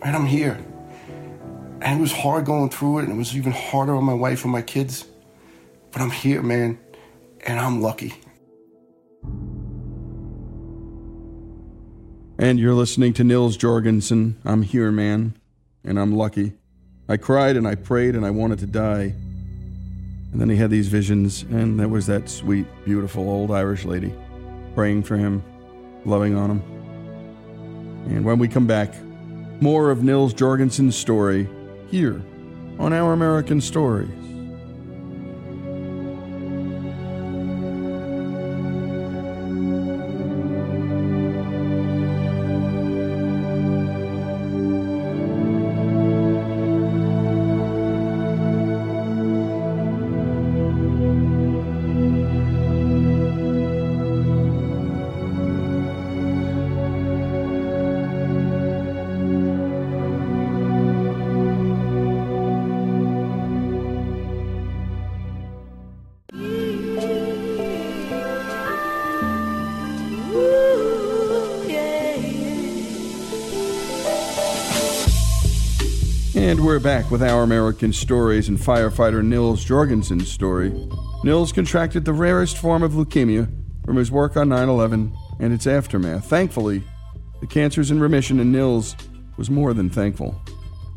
[0.01, 0.57] And I'm here.
[1.81, 4.43] And it was hard going through it, and it was even harder on my wife
[4.43, 5.05] and my kids.
[5.91, 6.77] But I'm here, man,
[7.45, 8.13] and I'm lucky.
[12.37, 14.39] And you're listening to Nils Jorgensen.
[14.45, 15.35] I'm here, man,
[15.83, 16.53] and I'm lucky.
[17.07, 19.13] I cried and I prayed and I wanted to die.
[20.31, 24.13] And then he had these visions, and there was that sweet, beautiful old Irish lady
[24.75, 25.43] praying for him,
[26.05, 26.63] loving on him.
[28.15, 28.93] And when we come back,
[29.61, 31.49] more of Nils Jorgensen's story
[31.89, 32.21] here
[32.79, 34.28] on Our American Stories.
[77.11, 80.69] With our American stories and firefighter Nils Jorgensen's story.
[81.23, 83.51] Nils contracted the rarest form of leukemia
[83.83, 86.25] from his work on 9 11 and its aftermath.
[86.25, 86.83] Thankfully,
[87.41, 88.95] the cancer's in remission, and Nils
[89.37, 90.39] was more than thankful.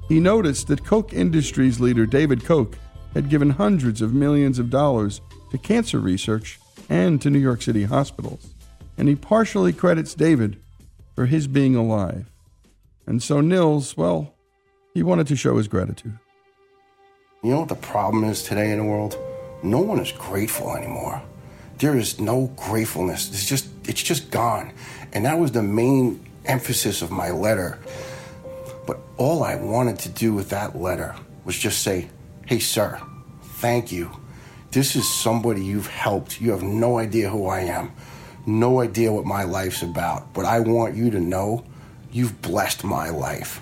[0.09, 2.77] He noticed that Koch Industries leader David Koch
[3.15, 6.59] had given hundreds of millions of dollars to cancer research
[6.91, 8.53] and to New York City hospitals,
[8.99, 10.61] and he partially credits David
[11.15, 12.27] for his being alive.
[13.07, 14.32] And so Nils, well,
[14.95, 16.19] he wanted to show his gratitude.
[17.43, 19.17] You know what the problem is today in the world?
[19.63, 21.23] No one is grateful anymore.
[21.79, 23.29] There is no gratefulness.
[23.31, 24.73] It's just it's just gone.
[25.13, 27.79] And that was the main emphasis of my letter.
[28.87, 32.09] But all I wanted to do with that letter was just say,
[32.47, 33.01] "Hey sir,
[33.61, 34.11] thank you.
[34.71, 36.41] This is somebody you've helped.
[36.41, 37.93] You have no idea who I am.
[38.45, 41.65] no idea what my life's about, but I want you to know
[42.11, 43.61] you've blessed my life.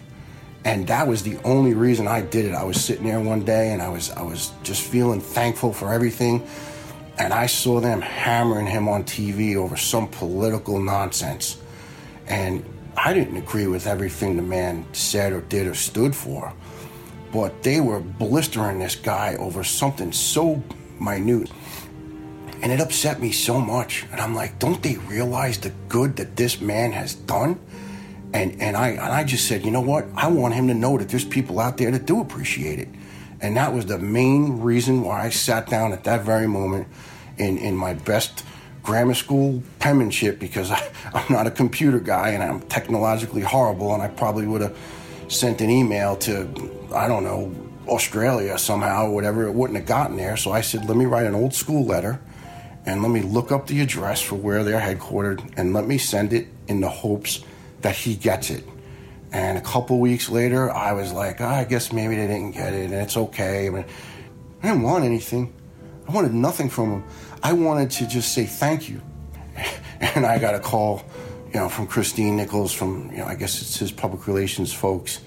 [0.64, 2.54] And that was the only reason I did it.
[2.54, 5.92] I was sitting there one day and I was I was just feeling thankful for
[5.92, 6.46] everything.
[7.18, 11.58] And I saw them hammering him on TV over some political nonsense.
[12.26, 12.64] And
[12.96, 16.52] I didn't agree with everything the man said or did or stood for.
[17.32, 20.62] But they were blistering this guy over something so
[21.00, 21.50] minute.
[22.62, 24.04] And it upset me so much.
[24.12, 27.58] And I'm like, don't they realize the good that this man has done?
[28.32, 30.06] And and I and I just said, you know what?
[30.14, 32.88] I want him to know that there's people out there that do appreciate it.
[33.40, 36.88] And that was the main reason why I sat down at that very moment
[37.38, 38.44] in, in my best
[38.82, 44.02] grammar school penmanship because I, I'm not a computer guy and I'm technologically horrible and
[44.02, 44.76] I probably would have
[45.28, 46.48] sent an email to,
[46.94, 47.54] I don't know,
[47.88, 49.46] Australia somehow or whatever.
[49.46, 50.36] It wouldn't have gotten there.
[50.36, 52.20] So I said, let me write an old school letter
[52.86, 56.32] and let me look up the address for where they're headquartered and let me send
[56.32, 57.44] it in the hopes
[57.82, 58.64] that he gets it.
[59.32, 62.72] And a couple weeks later, I was like, oh, I guess maybe they didn't get
[62.72, 63.66] it, and it's okay.
[63.66, 63.84] I, mean,
[64.62, 65.52] I didn't want anything.
[66.08, 67.04] I wanted nothing from him.
[67.42, 69.00] I wanted to just say thank you.
[70.02, 71.02] And I got a call,
[71.52, 75.20] you know, from Christine Nichols, from, you know, I guess it's his public relations folks.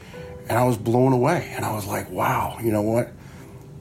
[0.49, 1.53] And I was blown away.
[1.55, 3.11] And I was like, wow, you know what?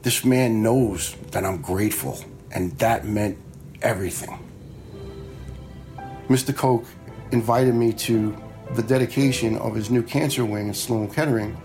[0.03, 2.23] This man knows that I'm grateful.
[2.51, 3.39] And that meant
[3.81, 4.37] everything.
[6.27, 6.55] Mr.
[6.55, 6.85] Koch
[7.31, 8.37] invited me to
[8.75, 11.57] the dedication of his new cancer wing at Sloan Kettering.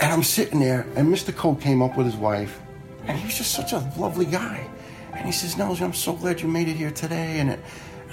[0.00, 1.34] And I'm sitting there, and Mr.
[1.34, 2.60] Koch came up with his wife,
[3.06, 4.68] and he was just such a lovely guy.
[5.12, 7.40] And he says, Nels, I'm so glad you made it here today.
[7.40, 7.58] And,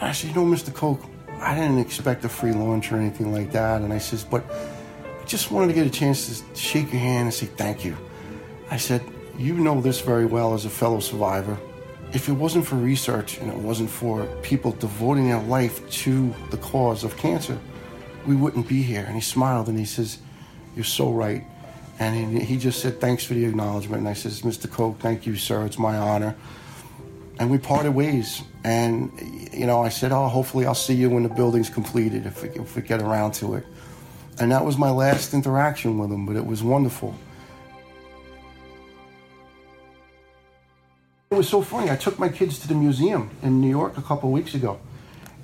[0.01, 0.73] I said, you know, Mr.
[0.73, 0.99] Koch,
[1.39, 3.81] I didn't expect a free lunch or anything like that.
[3.81, 7.25] And I says, but I just wanted to get a chance to shake your hand
[7.25, 7.95] and say thank you.
[8.71, 9.01] I said,
[9.38, 11.58] you know this very well as a fellow survivor.
[12.13, 16.58] If it wasn't for research and it wasn't for people devoting their life to the
[16.58, 17.58] cause of cancer,
[18.25, 19.03] we wouldn't be here.
[19.05, 20.19] And he smiled and he says,
[20.75, 21.43] You're so right.
[21.97, 23.99] And he, just said, Thanks for the acknowledgement.
[23.99, 24.69] And I says, Mr.
[24.69, 25.65] Koch, thank you, sir.
[25.65, 26.35] It's my honor.
[27.39, 28.41] And we parted ways.
[28.63, 29.11] And,
[29.53, 32.49] you know, I said, Oh, hopefully I'll see you when the building's completed if we,
[32.49, 33.65] if we get around to it.
[34.39, 37.15] And that was my last interaction with him, but it was wonderful.
[41.31, 41.89] It was so funny.
[41.89, 44.79] I took my kids to the museum in New York a couple weeks ago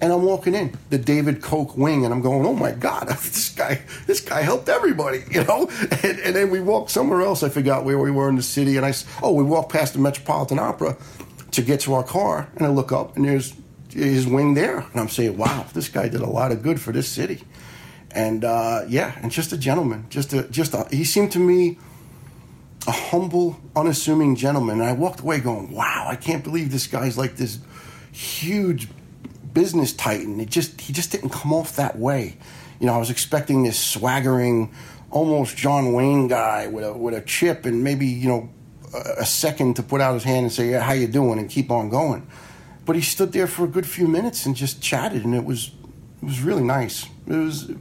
[0.01, 3.49] and I'm walking in the David Koch wing, and I'm going, "Oh my God, this
[3.49, 5.69] guy, this guy helped everybody," you know.
[6.03, 7.43] And, and, then we walked somewhere else.
[7.43, 9.99] I forgot where we were in the city, and I oh, we walked past the
[9.99, 10.97] Metropolitan Opera
[11.51, 13.53] to get to our car, and I look up, and there's
[13.89, 16.91] his wing there, and I'm saying, "Wow, this guy did a lot of good for
[16.91, 17.43] this city."
[18.09, 21.77] And uh, yeah, and just a gentleman, just a just a, he seemed to me
[22.87, 24.81] a humble, unassuming gentleman.
[24.81, 27.59] And I walked away going, "Wow, I can't believe this guy's like this."
[28.11, 28.89] huge
[29.53, 30.39] business titan.
[30.39, 32.37] It just he just didn't come off that way.
[32.79, 34.73] You know, I was expecting this swaggering,
[35.09, 38.49] almost John Wayne guy with a with a chip and maybe you know
[39.17, 41.71] a, second to put out his hand and say, "Yeah, how you doing?" and keep
[41.71, 42.27] on going.
[42.85, 45.71] But he stood there for a good few minutes and just chatted, and it was
[46.21, 47.05] it was really nice.
[47.27, 47.75] It was a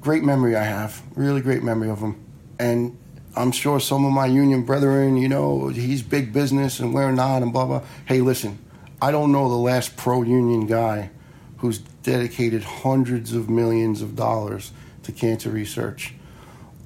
[0.00, 2.24] great memory I have, really great memory of him,
[2.58, 2.98] and.
[3.36, 7.42] I'm sure some of my union brethren, you know, he's big business and we're not,
[7.42, 7.82] and blah blah.
[8.06, 8.60] Hey, listen,
[9.00, 11.10] I don't know the last pro union guy
[11.58, 16.14] who's dedicated hundreds of millions of dollars to cancer research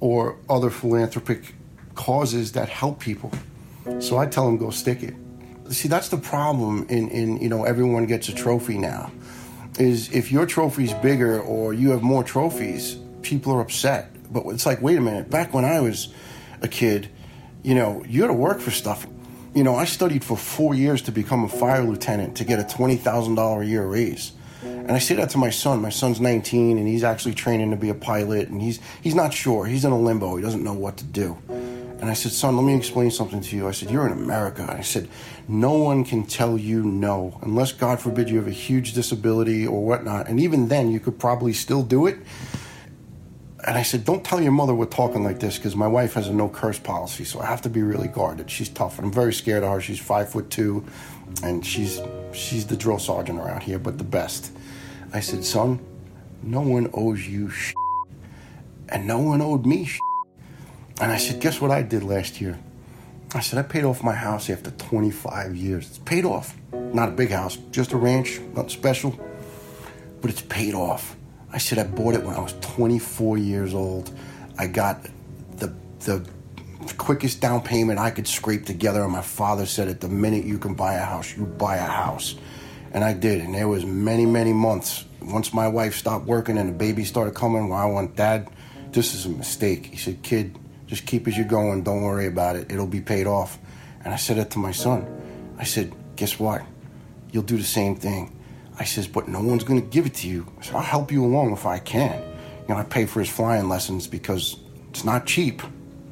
[0.01, 1.55] or other philanthropic
[1.94, 3.33] causes that help people.
[4.01, 5.14] So I tell them go stick it.
[5.71, 9.11] See, that's the problem in, in you know everyone gets a trophy now.
[9.79, 14.11] Is if your trophy's bigger or you have more trophies, people are upset.
[14.33, 16.12] But it's like, wait a minute, back when I was
[16.62, 17.09] a kid,
[17.62, 19.07] you know, you had to work for stuff.
[19.54, 22.62] You know, I studied for four years to become a fire lieutenant to get a
[22.62, 24.32] $20,000 a year raise.
[24.62, 25.80] And I say that to my son.
[25.80, 29.32] My son's 19 and he's actually training to be a pilot and he's he's not
[29.32, 29.66] sure.
[29.66, 30.36] He's in a limbo.
[30.36, 31.36] He doesn't know what to do.
[31.49, 34.66] And I said, "Son, let me explain something to you." I said, "You're in America."
[34.68, 35.09] I said,
[35.46, 39.84] "No one can tell you no unless God forbid you have a huge disability or
[39.84, 40.28] whatnot.
[40.28, 42.18] And even then, you could probably still do it."
[43.66, 46.28] And I said, "Don't tell your mother we're talking like this because my wife has
[46.28, 48.50] a no curse policy, so I have to be really guarded.
[48.50, 49.80] She's tough, and I'm very scared of her.
[49.80, 50.84] She's five foot two,
[51.42, 52.00] and she's
[52.32, 54.52] she's the drill sergeant around here, but the best."
[55.12, 55.80] I said, "Son,
[56.42, 57.74] no one owes you shit,
[58.88, 60.00] and no one owed me shit."
[61.00, 62.59] And I said, "Guess what I did last year?"
[63.34, 65.88] I said, "I paid off my house after 25 years.
[65.88, 66.56] It's paid off.
[66.72, 69.18] Not a big house, just a ranch, nothing special,
[70.20, 71.18] but it's paid off."
[71.53, 74.11] I said I bought it when I was 24 years old.
[74.59, 75.07] I got
[75.57, 76.26] the the
[76.96, 80.59] quickest down payment I could scrape together, and my father said, "At the minute you
[80.59, 82.36] can buy a house, you buy a house."
[82.92, 85.05] And I did, and there was many, many months.
[85.20, 88.49] Once my wife stopped working and the baby started coming, well, I went, Dad,
[88.92, 89.86] this is a mistake.
[89.86, 91.82] He said, Kid, just keep as you're going.
[91.82, 92.72] Don't worry about it.
[92.72, 93.59] It'll be paid off.
[94.05, 95.07] And I said it to my son.
[95.59, 96.62] I said, Guess what?
[97.30, 98.38] You'll do the same thing.
[98.79, 100.47] I says, But no one's going to give it to you.
[100.59, 102.22] I said, I'll help you along if I can.
[102.68, 104.57] You know, I pay for his flying lessons because
[104.91, 105.62] it's not cheap.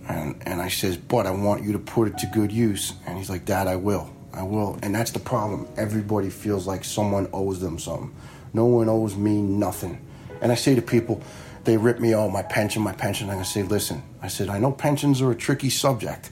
[0.08, 2.94] And, and I says, But I want you to put it to good use.
[3.06, 4.10] And he's like, Dad, I will.
[4.32, 4.78] I will.
[4.82, 5.66] And that's the problem.
[5.76, 8.14] Everybody feels like someone owes them something.
[8.52, 10.00] No one owes me nothing.
[10.40, 11.22] And I say to people,
[11.64, 13.30] they rip me, oh, my pension, my pension.
[13.30, 16.30] And to say, listen, I said, I know pensions are a tricky subject.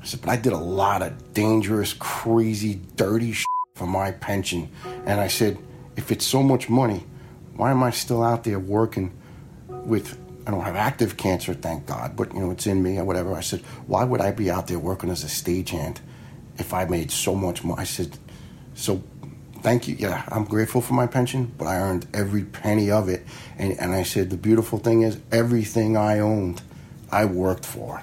[0.00, 4.70] I said, but I did a lot of dangerous, crazy, dirty shit for my pension.
[5.06, 5.58] And I said,
[5.96, 7.04] if it's so much money,
[7.56, 9.12] why am I still out there working
[9.68, 13.04] with, I don't have active cancer, thank God, but you know, it's in me or
[13.04, 13.34] whatever.
[13.34, 15.98] I said, why would I be out there working as a stagehand
[16.58, 17.80] if I made so much money?
[17.80, 18.18] I said,
[18.74, 19.02] so
[19.62, 19.96] thank you.
[19.98, 23.24] Yeah, I'm grateful for my pension, but I earned every penny of it.
[23.58, 26.62] And, and I said, the beautiful thing is, everything I owned,
[27.10, 28.02] I worked for.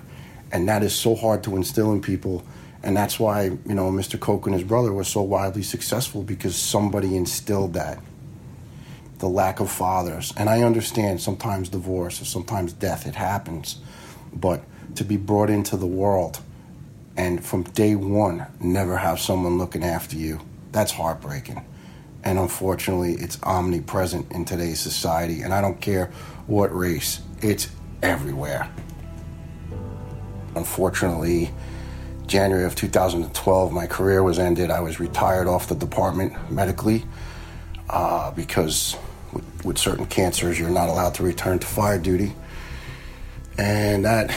[0.51, 2.43] And that is so hard to instill in people.
[2.83, 4.19] And that's why, you know, Mr.
[4.19, 7.99] Koch and his brother were so wildly successful because somebody instilled that.
[9.19, 10.33] The lack of fathers.
[10.35, 13.79] And I understand sometimes divorce or sometimes death, it happens.
[14.33, 14.63] But
[14.95, 16.41] to be brought into the world
[17.15, 20.41] and from day one never have someone looking after you
[20.73, 21.63] that's heartbreaking.
[22.25, 25.41] And unfortunately, it's omnipresent in today's society.
[25.41, 26.07] And I don't care
[26.47, 27.69] what race, it's
[28.01, 28.69] everywhere.
[30.55, 31.51] Unfortunately,
[32.27, 34.71] January of 2012, my career was ended.
[34.71, 37.03] I was retired off the department medically
[37.89, 38.95] uh, because
[39.31, 42.33] with, with certain cancers, you're not allowed to return to fire duty.
[43.57, 44.35] And that,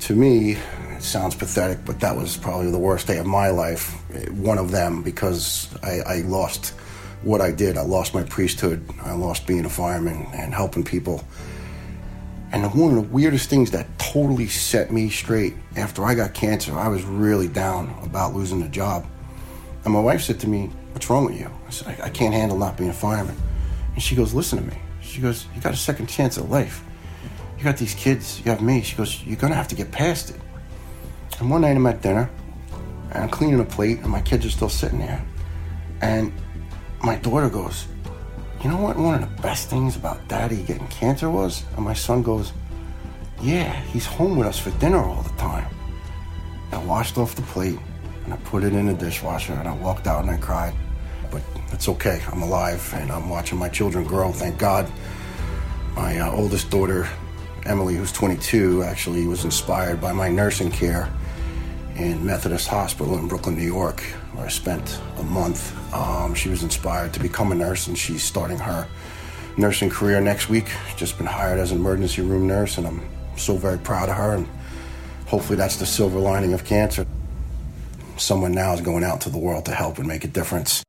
[0.00, 0.58] to me,
[1.00, 3.92] sounds pathetic, but that was probably the worst day of my life.
[4.30, 6.74] One of them because I, I lost
[7.22, 7.76] what I did.
[7.78, 8.84] I lost my priesthood.
[9.02, 11.24] I lost being a fireman and helping people.
[12.54, 16.78] And one of the weirdest things that totally set me straight after I got cancer,
[16.78, 19.04] I was really down about losing the job.
[19.84, 21.50] And my wife said to me, What's wrong with you?
[21.66, 23.36] I said, I, I can't handle not being a fireman.
[23.94, 24.80] And she goes, Listen to me.
[25.00, 26.84] She goes, You got a second chance at life.
[27.58, 28.82] You got these kids, you have me.
[28.82, 30.40] She goes, You're going to have to get past it.
[31.40, 32.30] And one night I'm at dinner,
[33.10, 35.26] and I'm cleaning a plate, and my kids are still sitting there.
[36.02, 36.32] And
[37.02, 37.88] my daughter goes,
[38.64, 41.64] You know what one of the best things about daddy getting cancer was?
[41.76, 42.54] And my son goes,
[43.42, 45.66] Yeah, he's home with us for dinner all the time.
[46.72, 47.78] I washed off the plate,
[48.24, 50.72] and I put it in the dishwasher, and I walked out and I cried.
[51.30, 51.42] But
[51.72, 54.90] it's okay, I'm alive, and I'm watching my children grow, thank God.
[55.94, 57.06] My uh, oldest daughter,
[57.66, 61.12] Emily, who's 22, actually was inspired by my nursing care
[61.96, 64.02] in Methodist Hospital in Brooklyn, New York,
[64.38, 65.74] I spent a month.
[65.94, 68.86] Um, she was inspired to become a nurse, and she's starting her
[69.56, 70.70] nursing career next week.
[70.96, 73.02] Just been hired as an emergency room nurse, and I'm
[73.36, 74.34] so very proud of her.
[74.34, 74.48] And
[75.26, 77.06] hopefully, that's the silver lining of cancer.
[78.16, 80.82] Someone now is going out to the world to help and make a difference.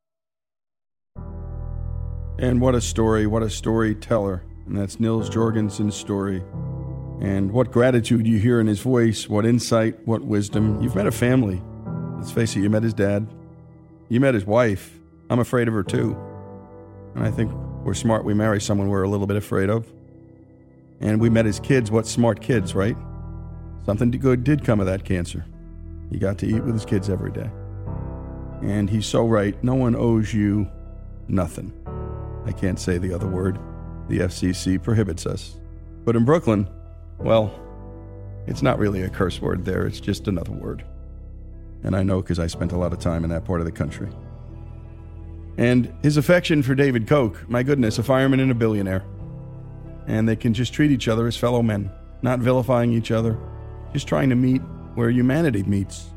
[2.38, 4.43] And what a story, what a storyteller.
[4.68, 6.43] And that's Nils Jorgensen's story.
[7.22, 10.82] And what gratitude you hear in his voice, what insight, what wisdom.
[10.82, 11.62] You've met a family.
[12.18, 13.28] Let's face it, you met his dad.
[14.09, 14.99] You met his wife.
[15.30, 16.18] I'm afraid of her too.
[17.16, 17.51] And I think
[17.84, 19.91] we're smart we marry someone we're a little bit afraid of.
[20.99, 21.91] And we met his kids.
[21.91, 22.97] What smart kids, right?
[23.86, 25.45] Something good did come of that cancer.
[26.11, 27.49] He got to eat with his kids every day.
[28.61, 29.61] And he's so right.
[29.63, 30.70] No one owes you
[31.28, 31.74] nothing.
[32.45, 33.59] I can't say the other word.
[34.07, 35.57] The FCC prohibits us.
[36.03, 36.70] But in Brooklyn,
[37.18, 37.51] well,
[38.47, 40.86] it's not really a curse word there, it's just another word.
[41.86, 43.72] And I know because I spent a lot of time in that part of the
[43.72, 44.10] country.
[45.58, 49.06] And his affection for David Koch, my goodness, a fireman and a billionaire.
[50.08, 51.92] And they can just treat each other as fellow men,
[52.24, 53.38] not vilifying each other,
[53.94, 54.64] just trying to meet
[54.96, 56.08] where humanity meets.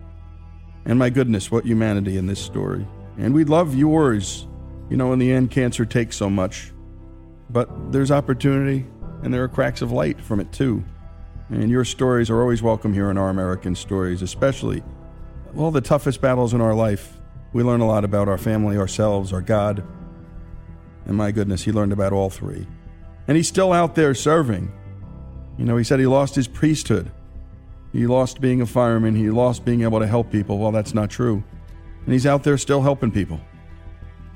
[0.86, 2.86] And my goodness, what humanity in this story.
[3.18, 4.46] And we love yours.
[4.88, 6.72] You know, in the end, cancer takes so much.
[7.50, 8.86] But there's opportunity,
[9.22, 10.82] and there are cracks of light from it too.
[11.50, 14.82] And your stories are always welcome here in our American stories, especially
[15.54, 17.18] well the toughest battles in our life.
[17.52, 19.84] We learn a lot about our family, ourselves, our God.
[21.06, 22.66] And my goodness, he learned about all three.
[23.26, 24.72] And he's still out there serving.
[25.56, 27.10] You know, he said he lost his priesthood.
[27.92, 29.14] He lost being a fireman.
[29.14, 30.58] He lost being able to help people.
[30.58, 31.42] Well, that's not true.
[32.04, 33.40] And he's out there still helping people.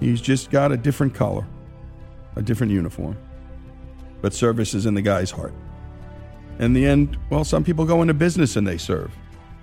[0.01, 1.47] He's just got a different collar,
[2.37, 3.17] a different uniform
[4.23, 5.53] but service is in the guy's heart.
[6.59, 9.15] In the end, well, some people go into business and they serve,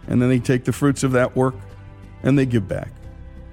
[0.10, 1.56] and then they take the fruits of that work
[2.24, 2.92] and they give back.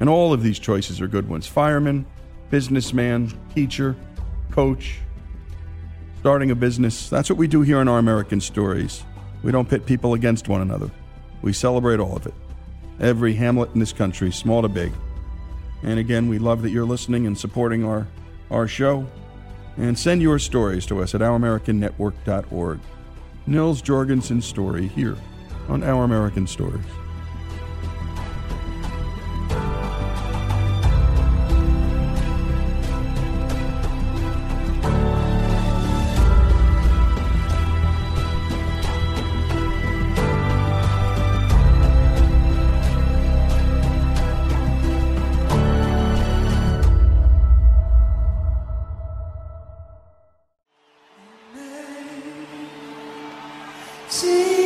[0.00, 2.04] And all of these choices are good ones fireman,
[2.50, 3.94] businessman, teacher,
[4.50, 4.98] coach,
[6.18, 7.08] starting a business.
[7.08, 9.04] That's what we do here in our American stories.
[9.42, 10.90] We don't pit people against one another.
[11.42, 12.34] We celebrate all of it.
[12.98, 14.92] Every hamlet in this country, small to big.
[15.82, 18.08] And again, we love that you're listening and supporting our,
[18.50, 19.06] our show.
[19.76, 22.80] And send your stories to us at ouramericannetwork.org.
[23.46, 25.18] Nils Jorgensen's story here
[25.68, 26.84] on Our American Stories.
[54.08, 54.65] This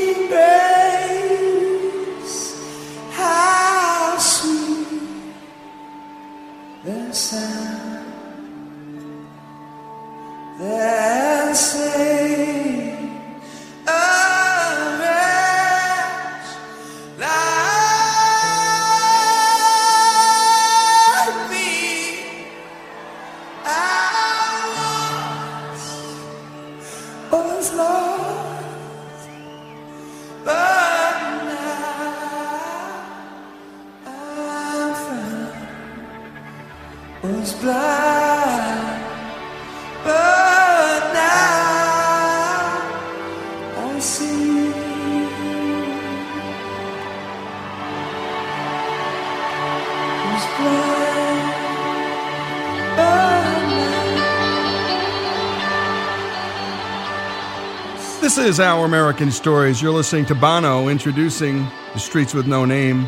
[58.47, 59.83] is Our American Stories.
[59.83, 63.07] You're listening to Bono introducing The Streets with No Name.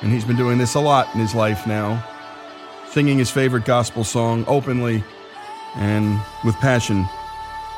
[0.00, 2.02] And he's been doing this a lot in his life now,
[2.90, 5.04] singing his favorite gospel song openly
[5.74, 7.06] and with passion.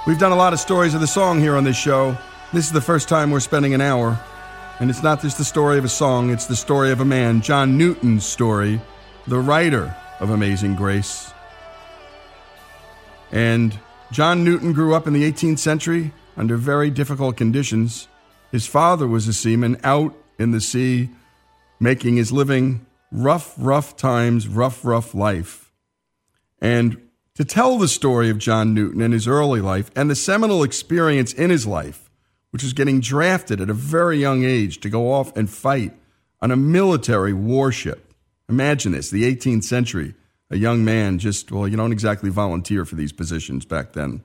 [0.06, 2.16] We've done a lot of stories of the song here on this show.
[2.52, 4.18] This is the first time we're spending an hour.
[4.78, 7.40] And it's not just the story of a song, it's the story of a man,
[7.40, 8.80] John Newton's story,
[9.26, 11.32] the writer of Amazing Grace.
[13.32, 13.76] And
[14.12, 18.08] John Newton grew up in the 18th century under very difficult conditions.
[18.52, 21.10] His father was a seaman out in the sea,
[21.78, 22.86] making his living.
[23.12, 25.72] Rough, rough times, rough, rough life.
[26.60, 27.00] And
[27.34, 31.32] to tell the story of John Newton and his early life and the seminal experience
[31.32, 32.10] in his life,
[32.50, 35.92] which was getting drafted at a very young age to go off and fight
[36.40, 38.12] on a military warship.
[38.48, 40.14] Imagine this, the 18th century,
[40.50, 44.22] a young man just, well, you don't exactly volunteer for these positions back then.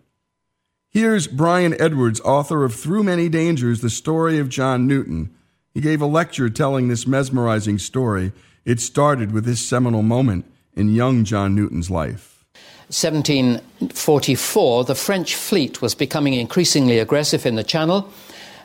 [0.96, 5.30] Here's Brian Edwards, author of Through Many Dangers The Story of John Newton.
[5.74, 8.32] He gave a lecture telling this mesmerizing story.
[8.64, 12.46] It started with this seminal moment in young John Newton's life.
[12.88, 18.10] 1744, the French fleet was becoming increasingly aggressive in the Channel,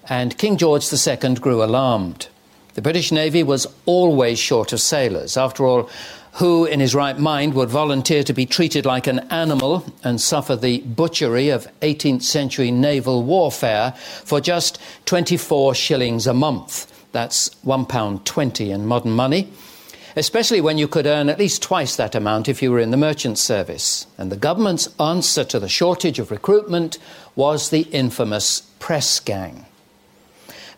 [0.08, 2.28] and King George II grew alarmed.
[2.74, 5.36] The British Navy was always short of sailors.
[5.36, 5.90] After all,
[6.34, 10.56] who in his right mind would volunteer to be treated like an animal and suffer
[10.56, 13.92] the butchery of 18th century naval warfare
[14.24, 16.86] for just 24 shillings a month.
[17.12, 19.52] That's £1.20 in modern money,
[20.14, 22.96] especially when you could earn at least twice that amount if you were in the
[22.96, 24.06] merchant service.
[24.16, 26.98] And the government's answer to the shortage of recruitment
[27.34, 29.66] was the infamous press gang.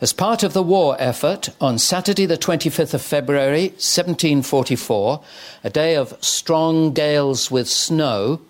[0.03, 5.23] As part of the war effort, on Saturday, the 25th of February, 1744,
[5.63, 8.41] a day of strong gales with snow,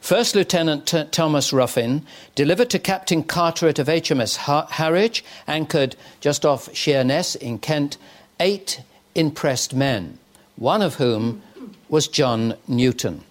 [0.00, 6.74] First Lieutenant T- Thomas Ruffin delivered to Captain Carteret of HMS Harwich, anchored just off
[6.74, 7.98] Sheerness in Kent,
[8.40, 8.80] eight
[9.14, 10.18] impressed men,
[10.56, 11.42] one of whom
[11.90, 13.22] was John Newton.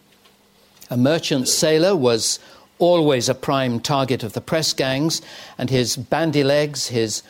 [0.91, 2.37] A merchant sailor was
[2.77, 5.23] always a prime target of the press gangs,
[5.57, 7.23] and his bandy legs, his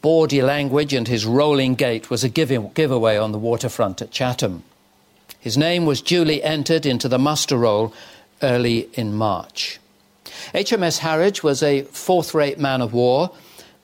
[0.00, 4.62] bawdy language and his rolling gait was a give- giveaway on the waterfront at Chatham.
[5.38, 7.92] His name was duly entered into the muster roll
[8.42, 9.78] early in March.
[10.54, 13.30] HMS Harwich was a fourth rate man of war,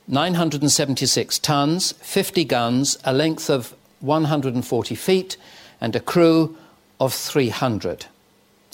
[0.07, 5.37] 976 tons, 50 guns, a length of 140 feet,
[5.79, 6.57] and a crew
[6.99, 8.05] of 300.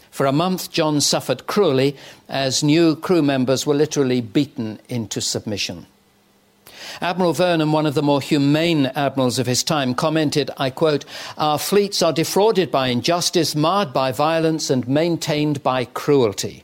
[0.09, 1.95] For a month, John suffered cruelly
[2.27, 5.85] as new crew members were literally beaten into submission.
[7.01, 11.05] Admiral Vernon, one of the more humane admirals of his time, commented, I quote,
[11.37, 16.63] Our fleets are defrauded by injustice, marred by violence, and maintained by cruelty.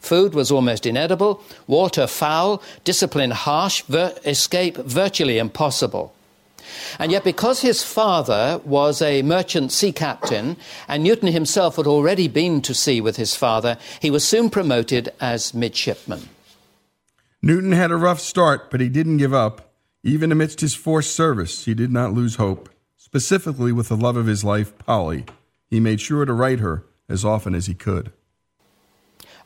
[0.00, 6.14] Food was almost inedible, water foul, discipline harsh, ver- escape virtually impossible.
[6.98, 10.56] And yet, because his father was a merchant sea captain,
[10.88, 15.12] and Newton himself had already been to sea with his father, he was soon promoted
[15.20, 16.28] as midshipman.
[17.42, 19.65] Newton had a rough start, but he didn't give up.
[20.06, 22.68] Even amidst his forced service, he did not lose hope.
[22.96, 25.24] Specifically, with the love of his life, Polly,
[25.68, 28.12] he made sure to write her as often as he could.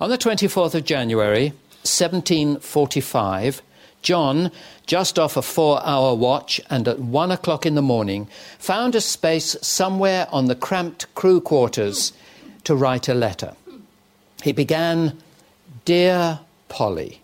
[0.03, 1.55] On the 24th of January,
[1.85, 3.63] 1745,
[4.03, 4.53] John,
[4.85, 9.01] just off a four hour watch and at one o'clock in the morning, found a
[9.01, 12.13] space somewhere on the cramped crew quarters
[12.65, 13.55] to write a letter.
[14.43, 15.17] He began,
[15.87, 17.20] Dear Polly.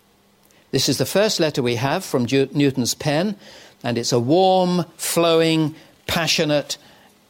[0.71, 3.35] This is the first letter we have from Newton's pen,
[3.83, 5.75] and it's a warm, flowing,
[6.07, 6.77] passionate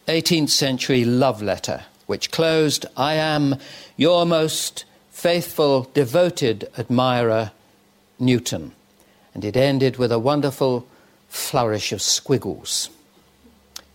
[0.07, 3.55] 18th century love letter, which closed, I am
[3.95, 7.51] your most faithful, devoted admirer,
[8.19, 8.73] Newton
[9.37, 10.87] and it ended with a wonderful
[11.29, 12.89] flourish of squiggles.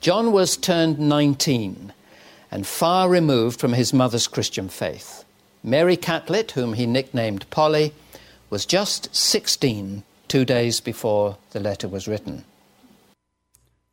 [0.01, 1.93] John was turned 19
[2.53, 5.25] and far removed from his mother's Christian faith.
[5.65, 7.93] Mary Catlett, whom he nicknamed Polly,
[8.53, 12.45] was just 16 two days before the letter was written.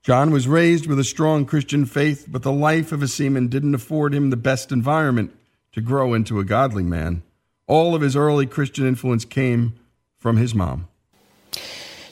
[0.03, 3.73] John was raised with a strong Christian faith, but the life of a seaman didn't
[3.73, 5.33] afford him the best environment
[5.71, 7.23] to grow into a godly man.
[7.67, 9.79] All of his early Christian influence came
[10.17, 10.89] from his mom.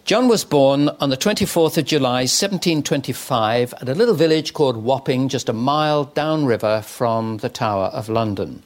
[0.05, 5.27] John was born on the 24th of July 1725 at a little village called Wapping,
[5.27, 8.63] just a mile downriver from the Tower of London.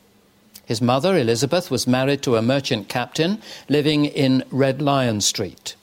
[0.71, 5.75] His mother, Elizabeth, was married to a merchant captain living in Red Lion Street.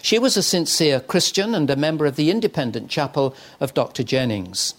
[0.00, 4.04] She was a sincere Christian and a member of the Independent Chapel of Dr.
[4.04, 4.74] Jennings.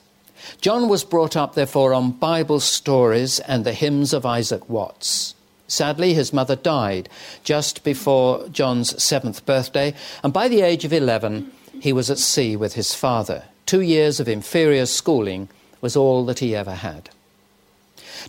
[0.61, 5.35] John was brought up, therefore, on Bible stories and the hymns of Isaac Watts.
[5.67, 7.09] Sadly, his mother died
[7.43, 9.93] just before John's seventh birthday,
[10.23, 11.51] and by the age of 11,
[11.81, 13.43] he was at sea with his father.
[13.65, 15.49] Two years of inferior schooling
[15.81, 17.09] was all that he ever had.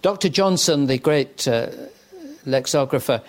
[0.03, 0.29] Dr.
[0.29, 1.69] Johnson, the great uh,
[2.47, 3.23] lexicographer,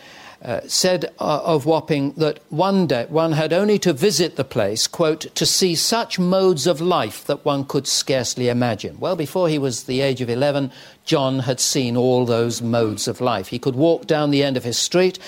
[0.43, 4.87] uh, said uh, of Wapping that one day one had only to visit the place,
[4.87, 8.99] quote, to see such modes of life that one could scarcely imagine.
[8.99, 10.71] Well, before he was the age of 11,
[11.05, 13.49] John had seen all those modes of life.
[13.49, 15.19] He could walk down the end of his street,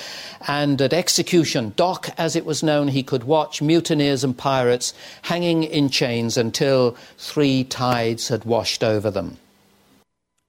[0.47, 5.63] and at execution dock, as it was known, he could watch mutineers and pirates hanging
[5.63, 9.37] in chains until three tides had washed over them.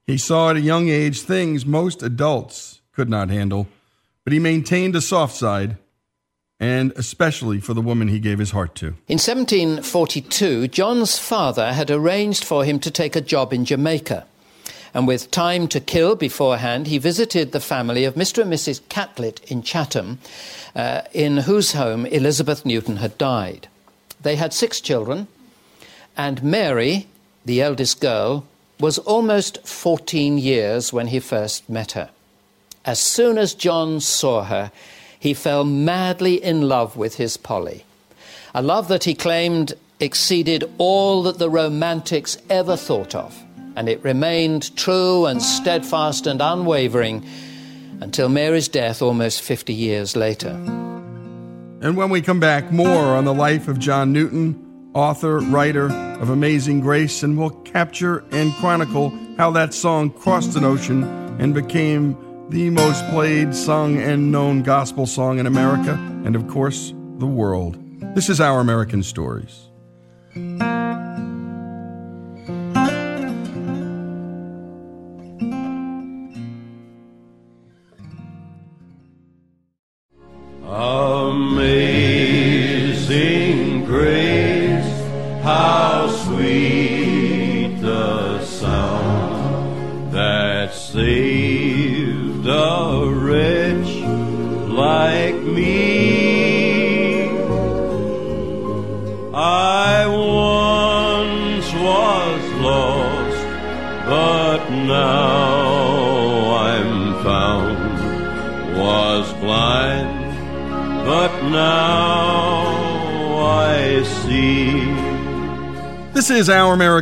[0.07, 3.67] He saw at a young age things most adults could not handle
[4.25, 5.77] but he maintained a soft side,
[6.59, 8.87] and especially for the woman he gave his heart to.
[9.07, 14.27] In 1742, John's father had arranged for him to take a job in Jamaica.
[14.95, 18.43] And with time to kill beforehand, he visited the family of Mr.
[18.43, 18.81] and Mrs.
[18.89, 20.21] Catlett in Chatham,
[20.75, 23.69] uh, in whose home Elizabeth Newton had died.
[24.23, 25.27] They had six children,
[26.17, 27.09] and Mary,
[27.45, 28.47] the eldest girl,
[28.81, 32.11] was almost 14 years when he first met her.
[32.85, 34.71] As soon as John saw her,
[35.19, 37.85] he fell madly in love with his Polly,
[38.55, 43.43] a love that he claimed exceeded all that the Romantics ever thought of,
[43.77, 47.25] and it remained true and steadfast and unwavering
[48.01, 50.51] until Mary's death almost 50 years later.
[51.81, 54.64] And when we come back, more on the life of John Newton,
[54.95, 55.91] author, writer
[56.21, 61.03] of Amazing Grace, and we'll capture and chronicle how that song crossed an ocean
[61.41, 62.17] and became
[62.51, 67.77] the most played, sung, and known gospel song in America, and of course, the world.
[68.15, 69.69] This is Our American Stories.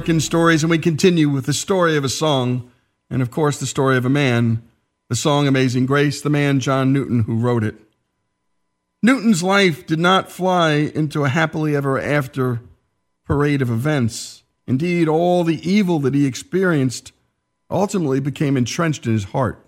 [0.02, 2.68] American Stories, and we continue with the story of a song,
[3.08, 4.60] and of course, the story of a man
[5.08, 7.76] the song Amazing Grace, the man John Newton who wrote it.
[9.00, 12.62] Newton's life did not fly into a happily ever after
[13.24, 14.42] parade of events.
[14.66, 17.12] Indeed, all the evil that he experienced
[17.70, 19.61] ultimately became entrenched in his heart.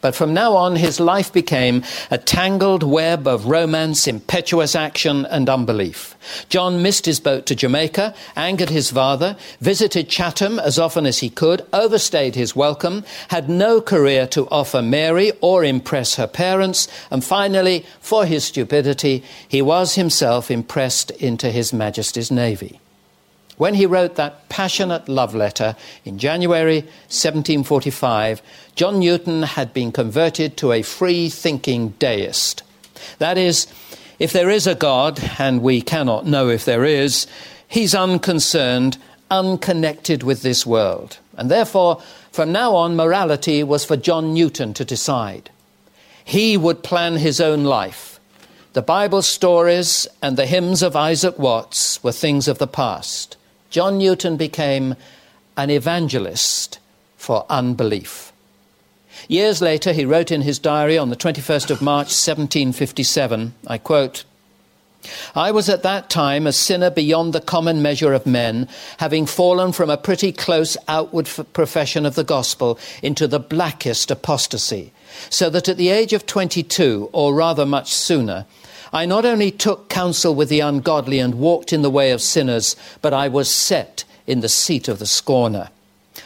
[0.00, 5.48] But from now on, his life became a tangled web of romance, impetuous action, and
[5.48, 6.14] unbelief.
[6.48, 11.30] John missed his boat to Jamaica, angered his father, visited Chatham as often as he
[11.30, 17.24] could, overstayed his welcome, had no career to offer Mary or impress her parents, and
[17.24, 22.80] finally, for his stupidity, he was himself impressed into His Majesty's Navy.
[23.58, 28.40] When he wrote that passionate love letter in January 1745,
[28.76, 32.62] John Newton had been converted to a free thinking deist.
[33.18, 33.66] That is,
[34.20, 37.26] if there is a God, and we cannot know if there is,
[37.66, 38.96] he's unconcerned,
[39.28, 41.18] unconnected with this world.
[41.36, 42.00] And therefore,
[42.30, 45.50] from now on, morality was for John Newton to decide.
[46.24, 48.20] He would plan his own life.
[48.74, 53.36] The Bible stories and the hymns of Isaac Watts were things of the past.
[53.70, 54.94] John Newton became
[55.56, 56.78] an evangelist
[57.16, 58.32] for unbelief.
[59.26, 64.24] Years later, he wrote in his diary on the 21st of March 1757, I quote,
[65.34, 69.72] I was at that time a sinner beyond the common measure of men, having fallen
[69.72, 74.92] from a pretty close outward profession of the gospel into the blackest apostasy,
[75.30, 78.46] so that at the age of 22, or rather much sooner,
[78.92, 82.76] I not only took counsel with the ungodly and walked in the way of sinners,
[83.02, 85.70] but I was set in the seat of the scorner.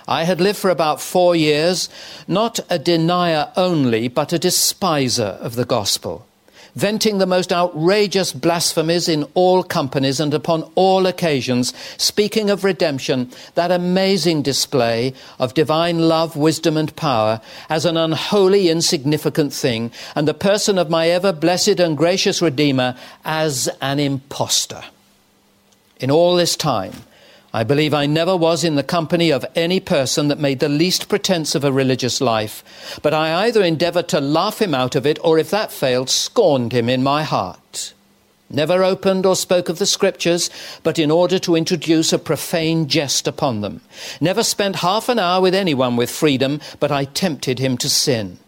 [0.08, 1.88] I had lived for about four years,
[2.26, 6.26] not a denier only, but a despiser of the gospel
[6.74, 13.30] venting the most outrageous blasphemies in all companies and upon all occasions, speaking of redemption,
[13.54, 20.26] that amazing display of divine love, wisdom, and power, as an unholy, insignificant thing, and
[20.26, 24.82] the person of my ever blessed and gracious Redeemer as an impostor.
[26.00, 26.92] In all this time,
[27.54, 31.10] I believe I never was in the company of any person that made the least
[31.10, 32.64] pretence of a religious life,
[33.02, 36.72] but I either endeavoured to laugh him out of it, or if that failed, scorned
[36.72, 37.92] him in my heart.
[38.48, 40.48] Never opened or spoke of the Scriptures,
[40.82, 43.82] but in order to introduce a profane jest upon them.
[44.18, 48.38] Never spent half an hour with anyone with freedom, but I tempted him to sin.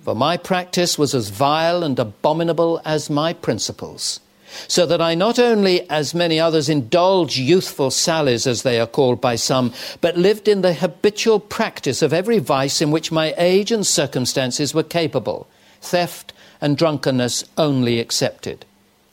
[0.00, 4.20] For my practice was as vile and abominable as my principles
[4.68, 9.20] so that I not only, as many others, indulged youthful sallies, as they are called
[9.20, 13.72] by some, but lived in the habitual practice of every vice in which my age
[13.72, 15.48] and circumstances were capable,
[15.80, 18.64] theft and drunkenness only excepted.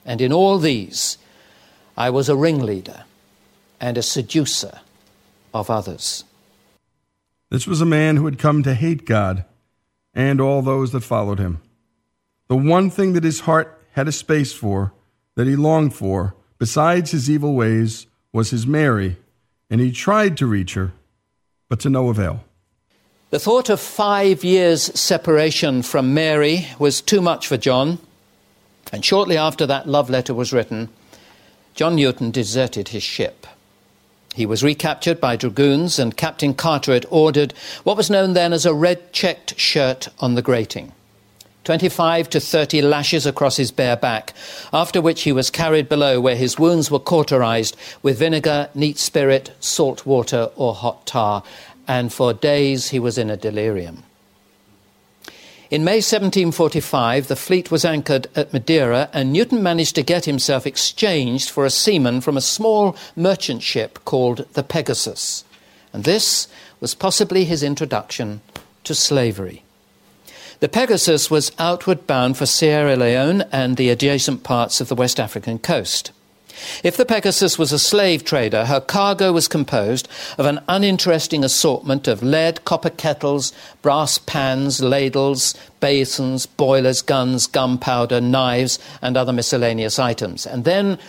[0.05, 1.17] And in all these,
[1.97, 3.03] I was a ringleader
[3.79, 4.79] and a seducer
[5.53, 6.23] of others.
[7.49, 9.45] This was a man who had come to hate God
[10.13, 11.59] and all those that followed him.
[12.47, 14.91] The one thing that his heart had a space for
[15.36, 19.17] that he longed for, besides his evil ways, was his Mary,
[19.69, 20.91] and he tried to reach her,
[21.69, 22.43] but to no avail.
[23.29, 27.97] The thought of five years' separation from Mary was too much for John,
[28.91, 30.89] and shortly after that love letter was written,
[31.73, 33.47] John Newton deserted his ship.
[34.36, 37.53] He was recaptured by dragoons, and Captain Carteret ordered
[37.84, 40.91] what was known then as a red checked shirt on the grating.
[41.64, 44.34] 25 to 30 lashes across his bare back,
[44.74, 49.51] after which he was carried below where his wounds were cauterized with vinegar, neat spirit,
[49.59, 51.43] salt water, or hot tar,
[51.88, 54.03] and for days he was in a delirium.
[55.74, 60.68] In May 1745, the fleet was anchored at Madeira, and Newton managed to get himself
[60.68, 65.43] exchanged for a seaman from a small merchant ship called the Pegasus.
[65.91, 66.47] And this
[66.80, 68.41] was possibly his introduction
[68.84, 69.62] to slavery.
[70.59, 75.19] The Pegasus was outward bound for Sierra Leone and the adjacent parts of the West
[75.19, 76.11] African coast.
[76.83, 82.07] If the Pegasus was a slave trader, her cargo was composed of an uninteresting assortment
[82.07, 89.97] of lead, copper kettles, brass pans, ladles, basins, boilers, guns, gunpowder, knives, and other miscellaneous
[89.97, 90.45] items.
[90.45, 90.99] And then,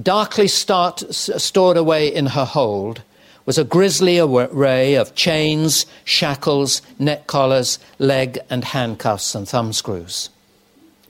[0.00, 3.02] darkly start, stored away in her hold,
[3.46, 10.28] was a grisly array of chains, shackles, neck collars, leg and handcuffs, and thumbscrews.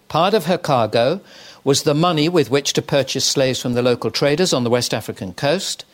[0.08, 1.20] Part of her cargo
[1.64, 4.94] was the money with which to purchase slaves from the local traders on the West
[4.94, 5.84] African coast,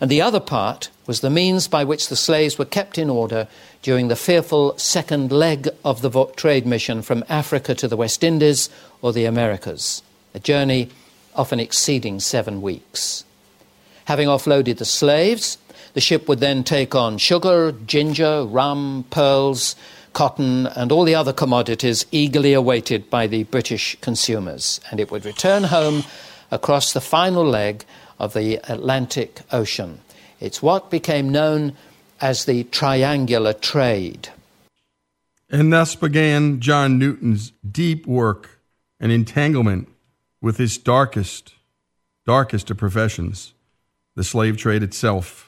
[0.00, 3.48] and the other part was the means by which the slaves were kept in order
[3.82, 8.70] during the fearful second leg of the trade mission from Africa to the West Indies
[9.02, 10.02] or the Americas,
[10.34, 10.90] a journey
[11.34, 13.24] often exceeding seven weeks.
[14.06, 15.58] Having offloaded the slaves,
[15.94, 19.76] the ship would then take on sugar, ginger, rum, pearls,
[20.12, 24.80] cotton, and all the other commodities eagerly awaited by the British consumers.
[24.90, 26.04] And it would return home
[26.50, 27.84] across the final leg
[28.18, 30.00] of the Atlantic Ocean.
[30.40, 31.74] It's what became known
[32.20, 34.28] as the triangular trade.
[35.50, 38.60] And thus began John Newton's deep work
[39.00, 39.88] and entanglement
[40.40, 41.54] with his darkest,
[42.26, 43.54] darkest of professions,
[44.14, 45.47] the slave trade itself.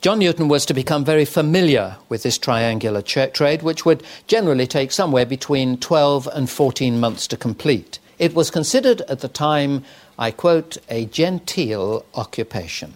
[0.00, 4.66] John Newton was to become very familiar with this triangular tra- trade, which would generally
[4.66, 7.98] take somewhere between 12 and 14 months to complete.
[8.18, 9.84] It was considered at the time,
[10.18, 12.94] I quote, a genteel occupation.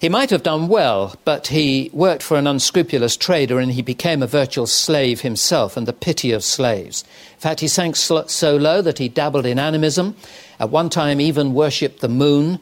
[0.00, 4.22] He might have done well, but he worked for an unscrupulous trader and he became
[4.22, 7.02] a virtual slave himself and the pity of slaves.
[7.32, 10.14] In fact, he sank so low that he dabbled in animism,
[10.60, 12.60] at one time even worshipped the moon,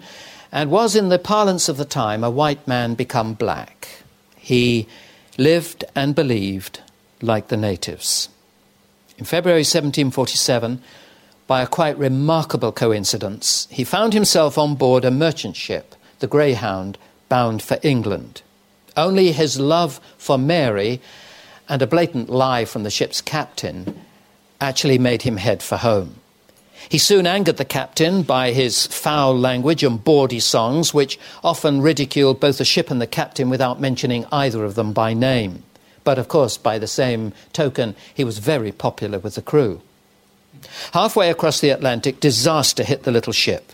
[0.52, 3.88] and was, in the parlance of the time, a white man become black.
[4.36, 4.86] He
[5.38, 6.80] lived and believed
[7.22, 8.28] like the natives.
[9.16, 10.82] In February 1747,
[11.46, 16.98] by a quite remarkable coincidence, he found himself on board a merchant ship, the Greyhound,
[17.28, 18.42] bound for England.
[18.96, 21.00] Only his love for Mary
[21.68, 24.00] and a blatant lie from the ship's captain
[24.60, 26.16] actually made him head for home.
[26.88, 32.40] He soon angered the captain by his foul language and bawdy songs, which often ridiculed
[32.40, 35.62] both the ship and the captain without mentioning either of them by name.
[36.04, 39.80] But of course, by the same token, he was very popular with the crew.
[40.92, 43.72] Halfway across the Atlantic, disaster hit the little ship.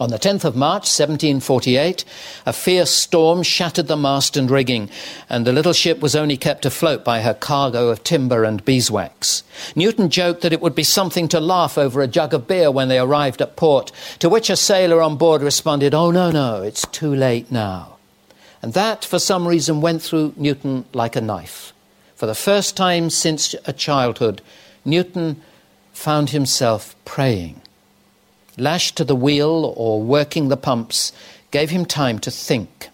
[0.00, 2.06] On the 10th of March, 1748,
[2.46, 4.88] a fierce storm shattered the mast and rigging,
[5.28, 9.42] and the little ship was only kept afloat by her cargo of timber and beeswax.
[9.76, 12.88] Newton joked that it would be something to laugh over a jug of beer when
[12.88, 16.86] they arrived at port, to which a sailor on board responded, Oh, no, no, it's
[16.86, 17.98] too late now.
[18.62, 21.74] And that, for some reason, went through Newton like a knife.
[22.14, 24.40] For the first time since a childhood,
[24.82, 25.42] Newton
[25.92, 27.60] found himself praying
[28.60, 31.12] lashed to the wheel or working the pumps,
[31.50, 32.88] gave him time to think.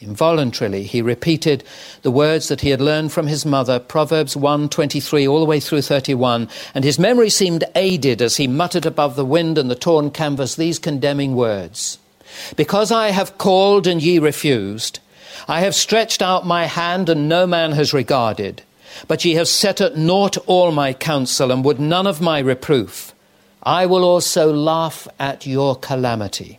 [0.00, 1.64] Involuntarily, he repeated
[2.02, 5.80] the words that he had learned from his mother, Proverbs 1:23 all the way through
[5.80, 10.10] 31, and his memory seemed aided as he muttered above the wind and the torn
[10.10, 11.98] canvas these condemning words:
[12.54, 14.98] "Because I have called and ye refused,
[15.48, 18.62] I have stretched out my hand and no man has regarded,
[19.08, 23.13] but ye have set at naught all my counsel and would none of my reproof.
[23.64, 26.58] I will also laugh at your calamity.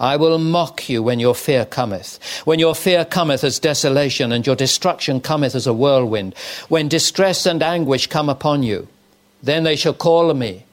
[0.00, 4.44] I will mock you when your fear cometh, when your fear cometh as desolation, and
[4.44, 6.34] your destruction cometh as a whirlwind,
[6.68, 8.88] when distress and anguish come upon you.
[9.40, 10.64] Then they shall call on me,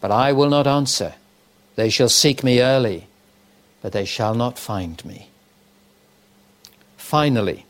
[0.00, 1.14] but I will not answer.
[1.76, 3.06] They shall seek me early,
[3.82, 5.28] but they shall not find me.
[6.96, 7.66] Finally,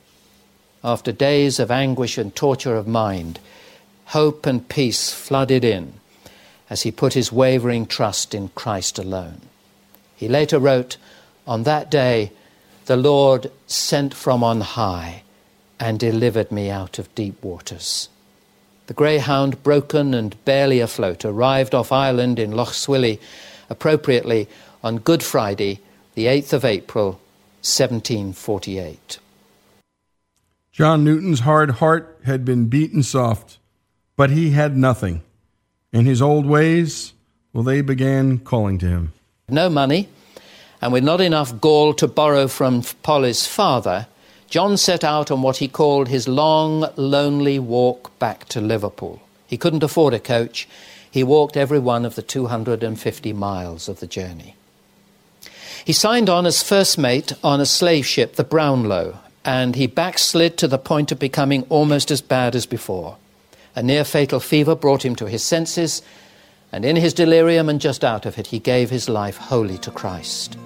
[0.85, 3.41] after days of anguish and torture of mind,
[4.07, 6.00] hope and peace flooded in
[6.71, 9.41] as he put his wavering trust in Christ alone.
[10.15, 10.97] He later wrote,
[11.47, 12.31] On that day,
[12.87, 15.25] the Lord sent from on high
[15.79, 18.09] and delivered me out of deep waters.
[18.87, 23.21] The Greyhound, broken and barely afloat, arrived off Ireland in Lough Swilly
[23.69, 24.49] appropriately
[24.83, 25.81] on Good Friday,
[26.15, 27.21] the 8th of April,
[27.63, 29.19] 1748.
[30.73, 33.59] John Newton's hard heart had been beaten soft,
[34.17, 35.23] but he had nothing.
[35.93, 37.13] In his old ways,
[37.53, 39.13] well, they began calling to him.
[39.49, 40.09] No money,
[40.81, 44.07] and with not enough gall to borrow from Polly's father,
[44.49, 49.21] John set out on what he called his long, lonely walk back to Liverpool.
[49.47, 50.69] He couldn't afford a coach.
[51.11, 54.55] He walked every one of the 250 miles of the journey.
[55.85, 60.57] He signed on as first mate on a slave ship, the Brownlow, and he backslid
[60.59, 63.17] to the point of becoming almost as bad as before.
[63.75, 66.03] A near fatal fever brought him to his senses,
[66.73, 69.91] and in his delirium and just out of it, he gave his life wholly to
[69.91, 70.57] Christ.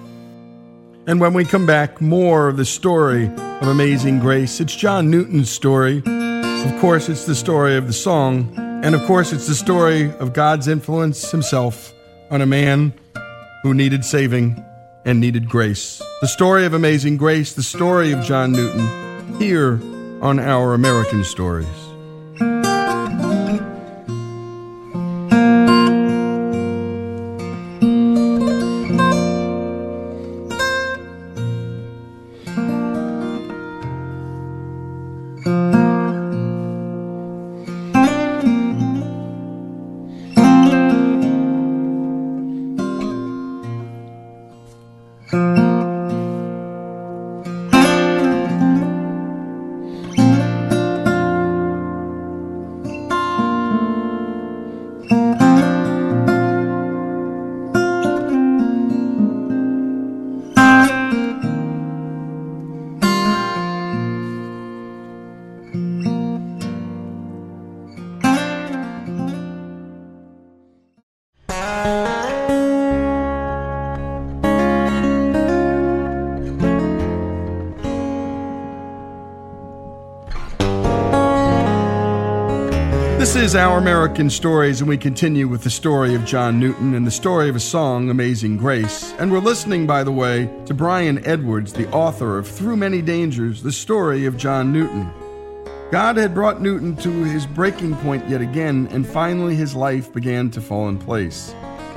[1.07, 4.59] And when we come back, more of the story of Amazing Grace.
[4.59, 6.01] It's John Newton's story.
[6.05, 8.51] Of course, it's the story of the song.
[8.57, 11.93] And of course, it's the story of God's influence himself
[12.31, 12.91] on a man
[13.61, 14.63] who needed saving
[15.05, 16.01] and needed grace.
[16.21, 19.79] The story of Amazing Grace, the story of John Newton, here
[20.21, 21.84] on Our American Stories.
[84.05, 87.55] American Stories, and we continue with the story of John Newton and the story of
[87.55, 89.11] a song, Amazing Grace.
[89.17, 93.63] And we're listening, by the way, to Brian Edwards, the author of Through Many Dangers,
[93.63, 95.11] the story of John Newton.
[95.91, 100.51] God had brought Newton to his breaking point yet again, and finally his life began
[100.51, 101.55] to fall in place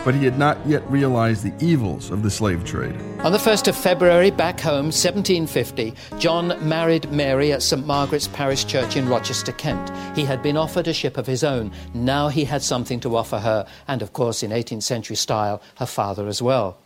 [0.09, 2.99] but he had not yet realized the evils of the slave trade.
[3.21, 8.65] On the 1st of February, back home, 1750, John married Mary at St Margaret's Parish
[8.65, 9.91] Church in Rochester, Kent.
[10.17, 11.73] He had been offered a ship of his own.
[11.93, 15.85] Now he had something to offer her, and of course, in 18th century style, her
[15.85, 16.79] father as well.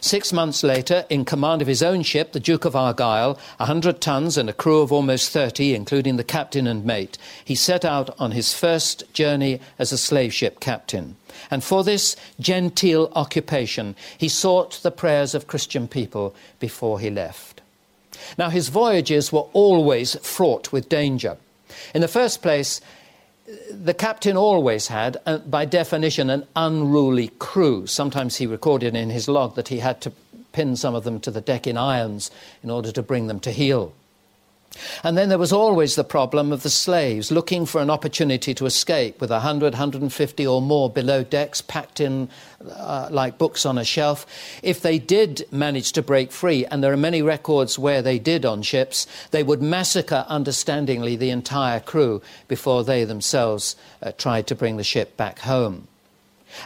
[0.00, 4.00] Six months later, in command of his own ship, the Duke of Argyle, a hundred
[4.00, 8.14] tons and a crew of almost thirty, including the captain and mate, he set out
[8.18, 11.16] on his first journey as a slave ship captain.
[11.50, 17.60] And for this genteel occupation, he sought the prayers of Christian people before he left.
[18.38, 21.36] Now, his voyages were always fraught with danger.
[21.94, 22.80] In the first place,
[23.70, 27.86] the captain always had, uh, by definition, an unruly crew.
[27.86, 30.12] Sometimes he recorded in his log that he had to
[30.52, 32.30] pin some of them to the deck in irons
[32.62, 33.92] in order to bring them to heel.
[35.04, 38.66] And then there was always the problem of the slaves looking for an opportunity to
[38.66, 42.28] escape with 100, 150 or more below decks packed in
[42.70, 44.26] uh, like books on a shelf.
[44.62, 48.44] If they did manage to break free, and there are many records where they did
[48.44, 54.54] on ships, they would massacre understandingly the entire crew before they themselves uh, tried to
[54.54, 55.88] bring the ship back home.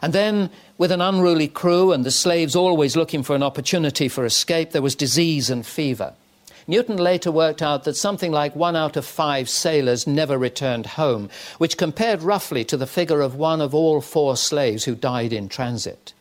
[0.02, 4.24] And then, with an unruly crew and the slaves always looking for an opportunity for
[4.24, 6.12] escape, there was disease and fever.
[6.68, 11.30] Newton later worked out that something like one out of five sailors never returned home,
[11.58, 15.48] which compared roughly to the figure of one of all four slaves who died in
[15.48, 16.12] transit.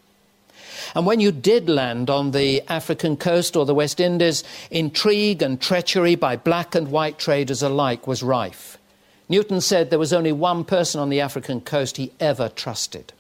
[0.94, 5.60] And when you did land on the African coast or the West Indies, intrigue and
[5.60, 8.78] treachery by black and white traders alike was rife.
[9.28, 13.14] Newton said there was only one person on the African coast he ever trusted.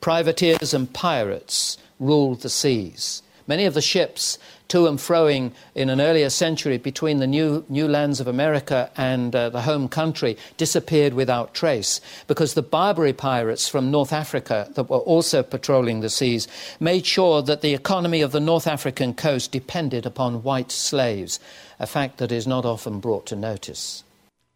[0.00, 3.22] Privateers and pirates ruled the seas.
[3.48, 4.38] Many of the ships
[4.68, 9.34] to and froing in an earlier century between the new, new lands of America and
[9.34, 14.90] uh, the home country disappeared without trace because the Barbary pirates from North Africa that
[14.90, 16.48] were also patrolling the seas
[16.80, 21.38] made sure that the economy of the North African coast depended upon white slaves,
[21.78, 24.02] a fact that is not often brought to notice.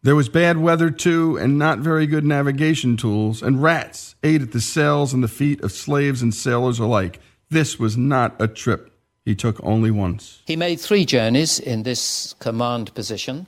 [0.03, 4.51] There was bad weather too, and not very good navigation tools, and rats ate at
[4.51, 7.19] the sails and the feet of slaves and sailors alike.
[7.51, 8.90] This was not a trip
[9.25, 10.41] he took only once.
[10.45, 13.47] He made three journeys in this command position,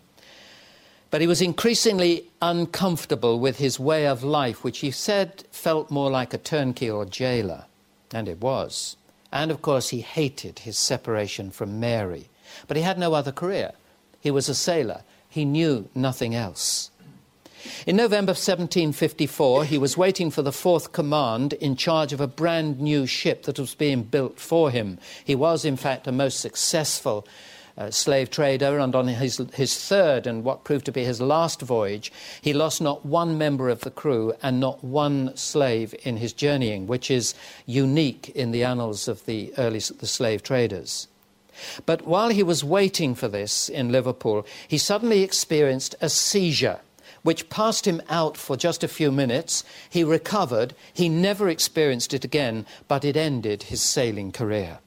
[1.09, 6.09] but he was increasingly uncomfortable with his way of life, which he said felt more
[6.09, 7.65] like a turnkey or jailer.
[8.11, 8.95] And it was.
[9.31, 12.29] And of course, he hated his separation from Mary.
[12.67, 13.71] But he had no other career.
[14.19, 16.91] He was a sailor, he knew nothing else.
[17.85, 22.79] In November 1754, he was waiting for the fourth command in charge of a brand
[22.79, 24.99] new ship that was being built for him.
[25.23, 27.25] He was, in fact, a most successful
[27.77, 31.61] uh, slave trader, and on his, his third and what proved to be his last
[31.61, 32.11] voyage,
[32.41, 36.85] he lost not one member of the crew and not one slave in his journeying,
[36.85, 37.33] which is
[37.65, 41.07] unique in the annals of the early the slave traders.
[41.85, 46.79] But while he was waiting for this in Liverpool, he suddenly experienced a seizure
[47.23, 49.63] which passed him out for just a few minutes.
[49.89, 50.75] He recovered.
[50.93, 54.79] He never experienced it again, but it ended his sailing career.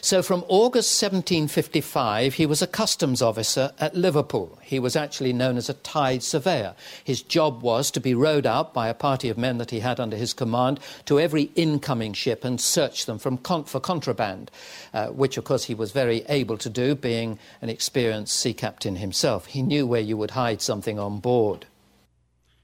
[0.00, 4.58] So from August 1755, he was a customs officer at Liverpool.
[4.62, 6.74] He was actually known as a tide surveyor.
[7.02, 10.00] His job was to be rowed out by a party of men that he had
[10.00, 14.50] under his command to every incoming ship and search them con- for contraband,
[14.92, 18.96] uh, which of course he was very able to do, being an experienced sea captain
[18.96, 19.46] himself.
[19.46, 21.66] He knew where you would hide something on board.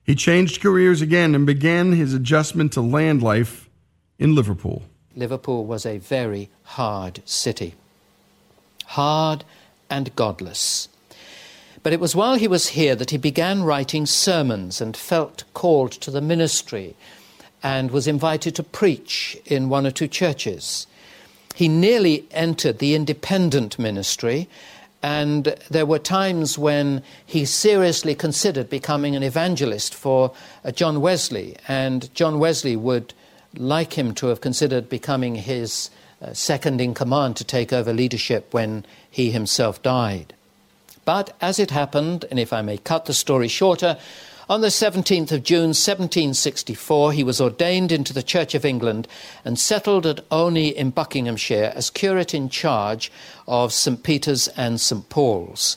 [0.05, 3.69] He changed careers again and began his adjustment to land life
[4.19, 4.83] in Liverpool.
[5.21, 7.75] Liverpool was a very hard city.
[8.87, 9.45] Hard
[9.89, 10.89] and godless.
[11.83, 15.93] But it was while he was here that he began writing sermons and felt called
[15.93, 16.97] to the ministry
[17.63, 20.87] and was invited to preach in one or two churches.
[21.55, 24.49] He nearly entered the independent ministry,
[25.03, 30.33] and there were times when he seriously considered becoming an evangelist for
[30.65, 33.15] uh, John Wesley, and John Wesley would
[33.55, 35.91] like him to have considered becoming his
[36.23, 40.35] uh, second in command to take over leadership when he himself died.
[41.05, 43.99] But as it happened, and if I may cut the story shorter,
[44.51, 49.07] on the 17th of June 1764, he was ordained into the Church of England
[49.45, 53.13] and settled at Olney in Buckinghamshire as curate in charge
[53.47, 54.03] of St.
[54.03, 55.09] Peter's and St.
[55.09, 55.77] Paul's.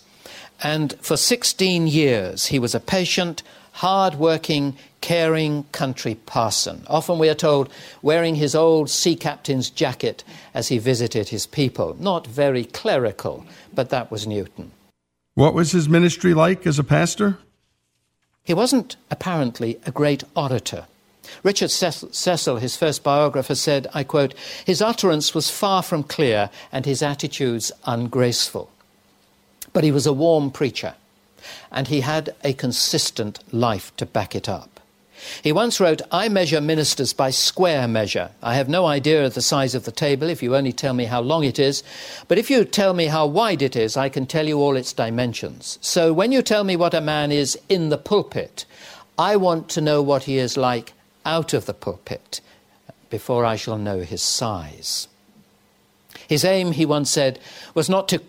[0.64, 3.44] And for 16 years, he was a patient,
[3.74, 6.84] hard working, caring country parson.
[6.88, 7.70] Often, we are told,
[8.02, 11.96] wearing his old sea captain's jacket as he visited his people.
[12.00, 14.72] Not very clerical, but that was Newton.
[15.36, 17.38] What was his ministry like as a pastor?
[18.44, 20.86] He wasn't apparently a great orator.
[21.42, 26.86] Richard Cecil, his first biographer, said, I quote, his utterance was far from clear and
[26.86, 28.70] his attitudes ungraceful.
[29.72, 30.94] But he was a warm preacher,
[31.72, 34.80] and he had a consistent life to back it up.
[35.42, 38.32] He once wrote, I measure ministers by square measure.
[38.42, 41.06] I have no idea of the size of the table if you only tell me
[41.06, 41.84] how long it is,
[42.28, 44.92] but if you tell me how wide it is, I can tell you all its
[44.92, 45.80] dimensions.
[45.82, 48.66] So when you tell me what a man is in the pulpit,
[49.18, 50.94] I want to know what he is like
[51.26, 52.42] out of the pulpit
[53.10, 55.08] before I shall know his size.
[56.28, 57.40] His aim, he once said,
[57.74, 58.22] was not to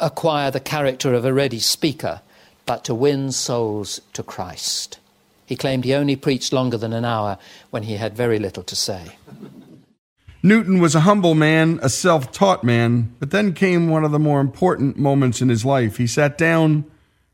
[0.00, 2.20] acquire the character of a ready speaker,
[2.72, 4.98] but to win souls to Christ.
[5.44, 7.36] He claimed he only preached longer than an hour
[7.68, 9.02] when he had very little to say.
[10.42, 14.18] Newton was a humble man, a self taught man, but then came one of the
[14.18, 15.98] more important moments in his life.
[15.98, 16.86] He sat down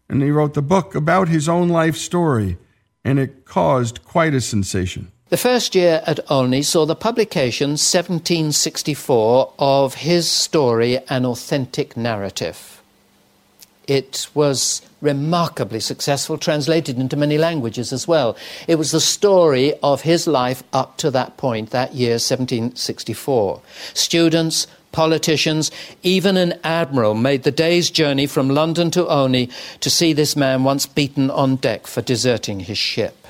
[0.09, 2.59] and he wrote the book about his own life story,
[3.05, 5.13] and it caused quite a sensation.
[5.29, 12.78] The first year at Olney saw the publication, 1764, of his story, An Authentic Narrative.
[13.89, 18.37] It was remarkably successful, translated into many languages as well.
[18.69, 23.63] It was the story of his life up to that point, that year, 1764.
[23.95, 25.71] Students, politicians,
[26.03, 29.49] even an admiral made the day's journey from London to Olney
[29.81, 33.27] to see this man once beaten on deck for deserting his ship.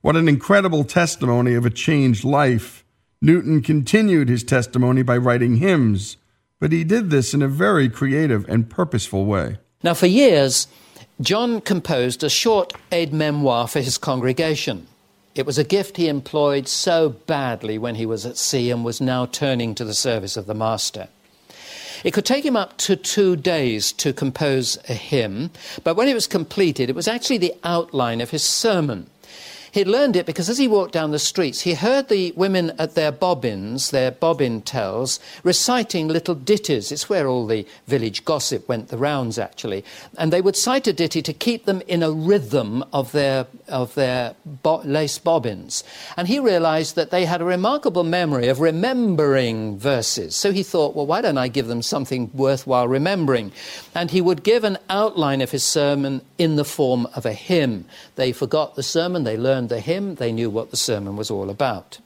[0.00, 2.84] What an incredible testimony of a changed life.
[3.22, 6.16] Newton continued his testimony by writing hymns,
[6.64, 9.58] but he did this in a very creative and purposeful way.
[9.82, 10.66] Now, for years,
[11.20, 14.86] John composed a short aid memoir for his congregation.
[15.34, 18.98] It was a gift he employed so badly when he was at sea and was
[18.98, 21.08] now turning to the service of the Master.
[22.02, 25.50] It could take him up to two days to compose a hymn,
[25.82, 29.10] but when it was completed, it was actually the outline of his sermon.
[29.74, 32.94] He'd learned it because as he walked down the streets, he heard the women at
[32.94, 36.92] their bobbins, their bobbin tells, reciting little ditties.
[36.92, 39.84] It's where all the village gossip went the rounds, actually.
[40.16, 43.92] And they would cite a ditty to keep them in a rhythm of their, of
[43.96, 45.82] their bo- lace bobbins.
[46.16, 50.36] And he realized that they had a remarkable memory of remembering verses.
[50.36, 53.50] So he thought, well, why don't I give them something worthwhile remembering?
[53.92, 57.86] And he would give an outline of his sermon in the form of a hymn.
[58.14, 61.50] They forgot the sermon, they learned the hymn, they knew what the sermon was all
[61.50, 61.98] about.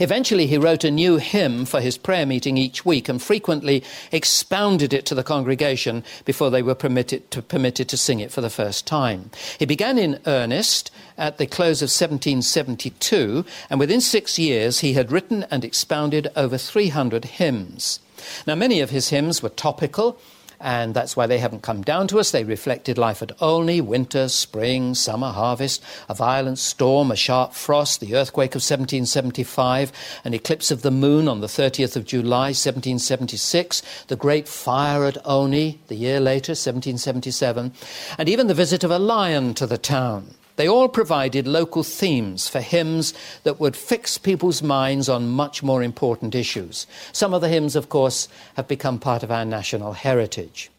[0.00, 4.92] Eventually, he wrote a new hymn for his prayer meeting each week and frequently expounded
[4.92, 8.50] it to the congregation before they were permitted to, permitted to sing it for the
[8.50, 9.30] first time.
[9.58, 15.12] He began in earnest at the close of 1772, and within six years he had
[15.12, 18.00] written and expounded over 300 hymns.
[18.46, 20.18] Now, many of his hymns were topical
[20.60, 22.30] and that's why they haven't come down to us.
[22.30, 28.00] They reflected life at Olney, winter, spring, summer, harvest, a violent storm, a sharp frost,
[28.00, 29.92] the earthquake of 1775,
[30.24, 35.18] an eclipse of the moon on the 30th of July, 1776, the great fire at
[35.26, 37.72] Olney the year later, 1777,
[38.18, 40.34] and even the visit of a lion to the town.
[40.56, 43.12] They all provided local themes for hymns
[43.44, 46.86] that would fix people's minds on much more important issues.
[47.12, 50.70] Some of the hymns, of course, have become part of our national heritage.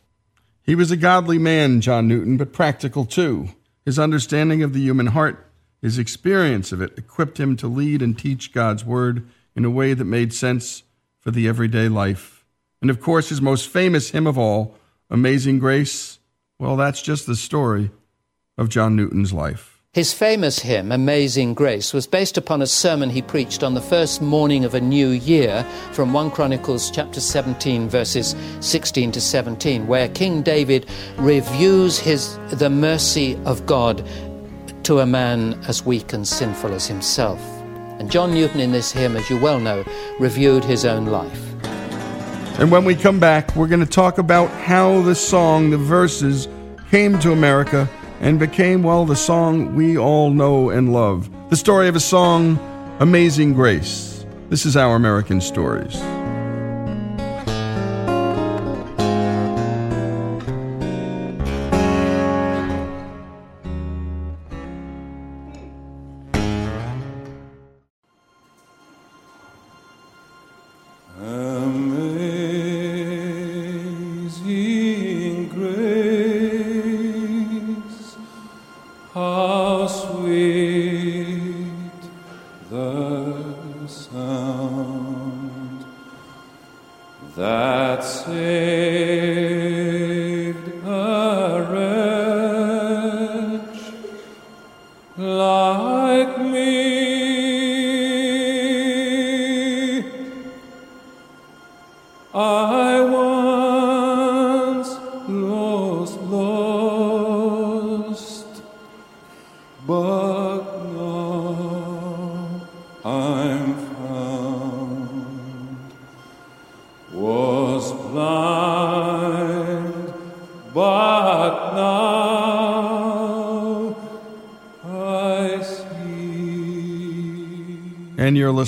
[0.63, 3.49] He was a godly man, John Newton, but practical too.
[3.85, 5.47] His understanding of the human heart,
[5.81, 9.25] his experience of it, equipped him to lead and teach God's Word
[9.55, 10.83] in a way that made sense
[11.19, 12.43] for the everyday life.
[12.81, 14.75] And of course, his most famous hymn of all,
[15.09, 16.19] Amazing Grace,
[16.59, 17.91] well, that's just the story
[18.57, 19.77] of John Newton's life.
[19.93, 24.21] His famous hymn, Amazing Grace, was based upon a sermon he preached on the first
[24.21, 30.07] morning of a new year from 1 Chronicles chapter 17 verses 16 to 17 where
[30.09, 34.07] King David reviews his the mercy of God
[34.83, 37.41] to a man as weak and sinful as himself.
[37.97, 39.83] And John Newton in this hymn as you well know
[40.19, 41.43] reviewed his own life.
[42.59, 46.47] And when we come back, we're going to talk about how the song, the verses
[46.91, 51.29] came to America and became, well, the song we all know and love.
[51.49, 52.57] The story of a song,
[52.99, 54.25] Amazing Grace.
[54.49, 55.95] This is Our American Stories.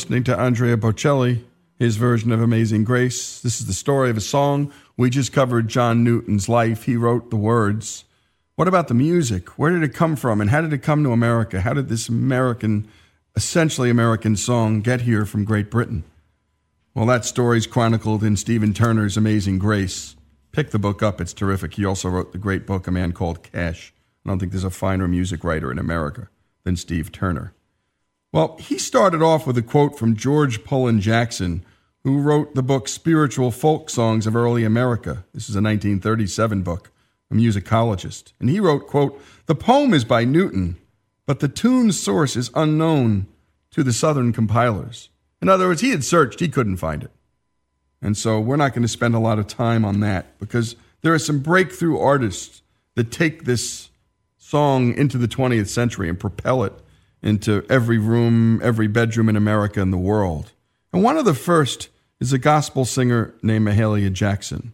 [0.09, 1.43] Listening to Andrea Bocelli,
[1.77, 3.41] his version of Amazing Grace.
[3.41, 4.73] This is the story of a song.
[4.97, 6.85] We just covered John Newton's life.
[6.85, 8.05] He wrote the words.
[8.55, 9.49] What about the music?
[9.49, 11.61] Where did it come from and how did it come to America?
[11.61, 12.87] How did this American,
[13.35, 16.03] essentially American song get here from Great Britain?
[16.95, 20.15] Well, that story's chronicled in Stephen Turner's Amazing Grace.
[20.51, 21.75] Pick the book up, it's terrific.
[21.75, 23.93] He also wrote the great book, A Man Called Cash.
[24.25, 26.29] I don't think there's a finer music writer in America
[26.63, 27.53] than Steve Turner.
[28.31, 31.65] Well, he started off with a quote from George Pullen Jackson,
[32.03, 35.25] who wrote the book Spiritual Folk Songs of Early America.
[35.33, 36.91] This is a 1937 book,
[37.31, 38.33] a musicologist.
[38.39, 40.77] And he wrote, quote, The poem is by Newton,
[41.25, 43.25] but the tune source is unknown
[43.71, 45.09] to the Southern compilers.
[45.41, 47.11] In other words, he had searched, he couldn't find it.
[47.99, 51.15] And so we're not going to spend a lot of time on that because there
[51.15, 52.61] are some breakthrough artists
[52.93, 53.89] that take this
[54.37, 56.73] song into the 20th century and propel it
[57.21, 60.51] into every room, every bedroom in America and the world.
[60.93, 61.89] And one of the first
[62.19, 64.73] is a gospel singer named Mahalia Jackson,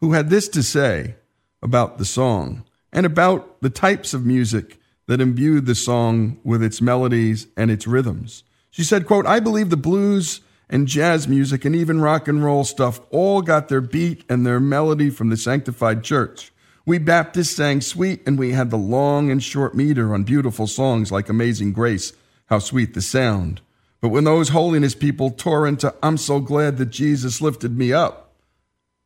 [0.00, 1.16] who had this to say
[1.62, 6.80] about the song and about the types of music that imbued the song with its
[6.80, 8.44] melodies and its rhythms.
[8.70, 12.64] She said, quote, I believe the blues and jazz music and even rock and roll
[12.64, 16.52] stuff all got their beat and their melody from the sanctified church.
[16.88, 21.10] We Baptists sang sweet and we had the long and short meter on beautiful songs
[21.10, 22.12] like Amazing Grace,
[22.46, 23.60] How Sweet the Sound.
[24.00, 28.34] But when those holiness people tore into I'm so glad that Jesus lifted me up,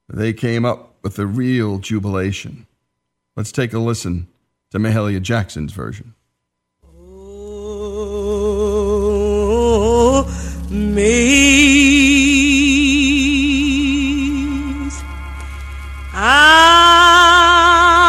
[0.08, 2.66] they came up with a real jubilation.
[3.34, 4.28] Let's take a listen
[4.72, 6.14] to Mahalia Jackson's version.
[6.84, 7.46] Oh,
[10.68, 12.59] maze.
[16.22, 17.99] And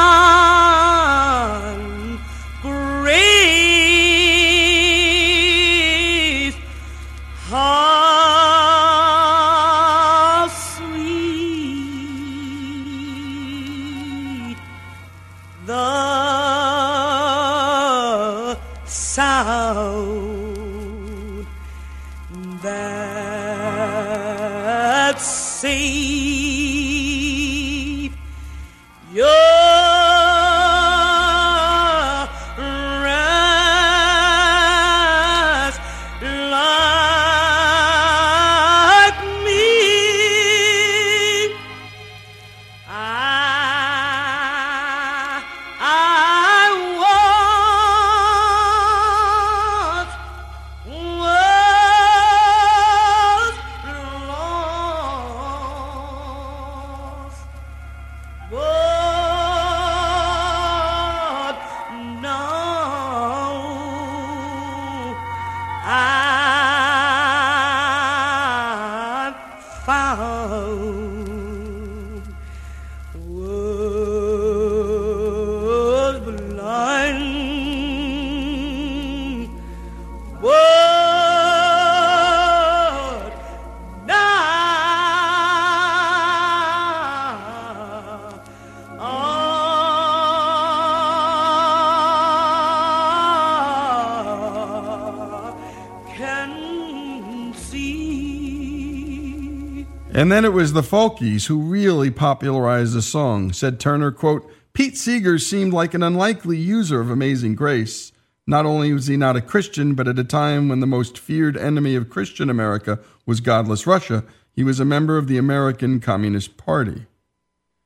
[100.22, 104.96] And then it was the Folkies who really popularized the song, said Turner, quote, Pete
[104.96, 108.12] Seeger seemed like an unlikely user of Amazing Grace.
[108.46, 111.58] Not only was he not a Christian, but at a time when the most feared
[111.58, 114.24] enemy of Christian America was godless Russia,
[114.54, 117.08] he was a member of the American Communist Party.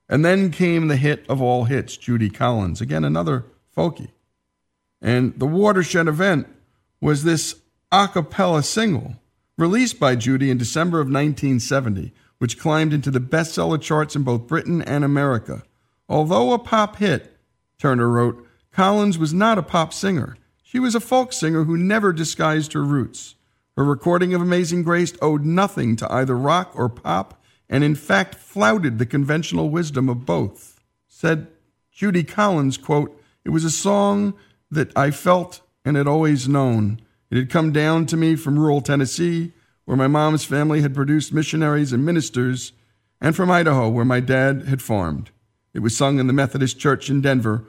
[0.10, 4.12] And then came the hit of all hits, Judy Collins, again another folkie.
[5.02, 6.48] And the watershed event
[7.00, 7.56] was this
[7.94, 9.16] a cappella single
[9.58, 14.48] released by Judy in December of 1970, which climbed into the bestseller charts in both
[14.48, 15.64] Britain and America.
[16.08, 17.38] Although a pop hit,
[17.80, 20.38] Turner wrote, Collins was not a pop singer.
[20.64, 23.36] She was a folk singer who never disguised her roots.
[23.78, 28.36] Her recording of Amazing Grace owed nothing to either rock or pop, and in fact
[28.36, 30.80] flouted the conventional wisdom of both.
[31.08, 31.48] Said
[31.92, 34.34] Judy Collins, quote, It was a song
[34.70, 37.00] that I felt and had always known.
[37.30, 39.54] It had come down to me from rural Tennessee,
[39.86, 42.74] where my mom's family had produced missionaries and ministers,
[43.22, 45.30] and from Idaho, where my dad had farmed.
[45.74, 47.64] It was sung in the Methodist Church in Denver,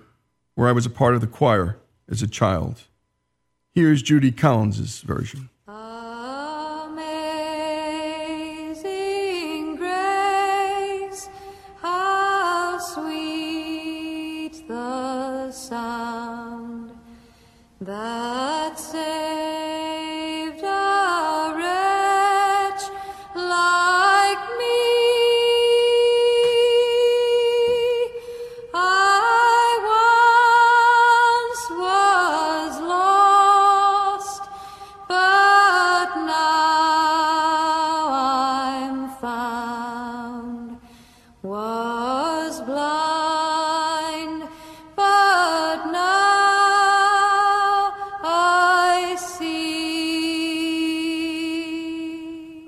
[0.54, 1.78] where I was a part of the choir
[2.08, 2.84] as a child.
[3.72, 5.50] Here's Judy Collins' version.
[17.78, 18.45] That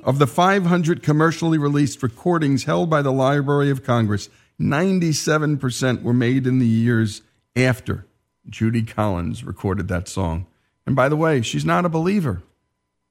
[0.08, 6.46] Of the 500 commercially released recordings held by the Library of Congress, 97% were made
[6.46, 7.20] in the years
[7.54, 8.06] after
[8.48, 10.46] Judy Collins recorded that song.
[10.86, 12.42] And by the way, she's not a believer,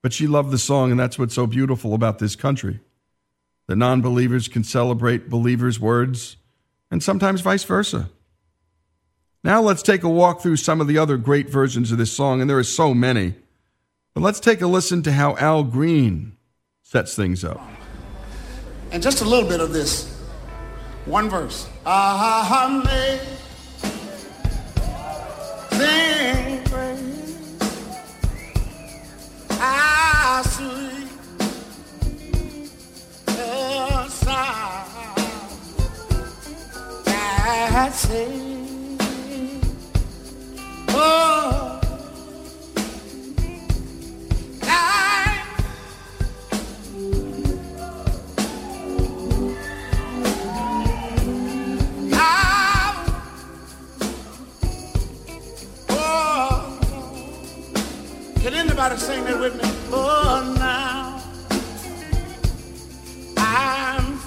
[0.01, 2.79] but she loved the song, and that's what's so beautiful about this country.
[3.67, 6.37] The non believers can celebrate believers' words,
[6.89, 8.09] and sometimes vice versa.
[9.43, 12.41] Now let's take a walk through some of the other great versions of this song,
[12.41, 13.35] and there are so many.
[14.15, 16.36] But let's take a listen to how Al Green
[16.87, 17.59] sets things up.
[18.91, 20.07] And just a little bit of this.
[21.03, 21.67] One verse.
[21.85, 23.19] Ah, may
[25.77, 27.57] sing praise.
[29.51, 31.09] Ah, sweet
[33.25, 34.87] the sound
[37.03, 39.03] that saved.
[40.89, 41.36] Oh,
[58.77, 59.61] can anybody sing that with me?
[59.91, 61.23] Oh, now
[63.37, 64.17] I'm.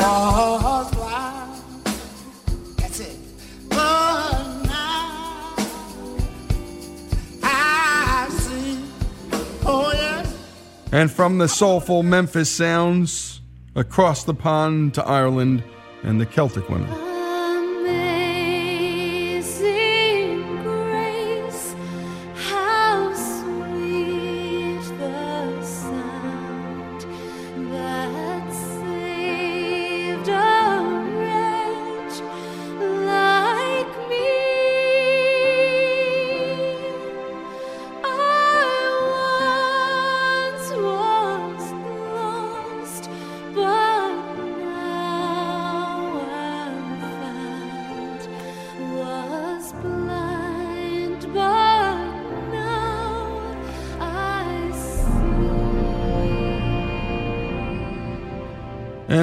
[0.00, 1.62] Was blind.
[2.78, 3.16] That's it.
[3.68, 3.76] But
[4.64, 5.54] now
[7.44, 8.82] I see.
[9.64, 10.24] Oh.
[10.90, 13.40] And from the soulful Memphis sounds
[13.76, 15.62] across the pond to Ireland
[16.02, 17.11] and the Celtic women.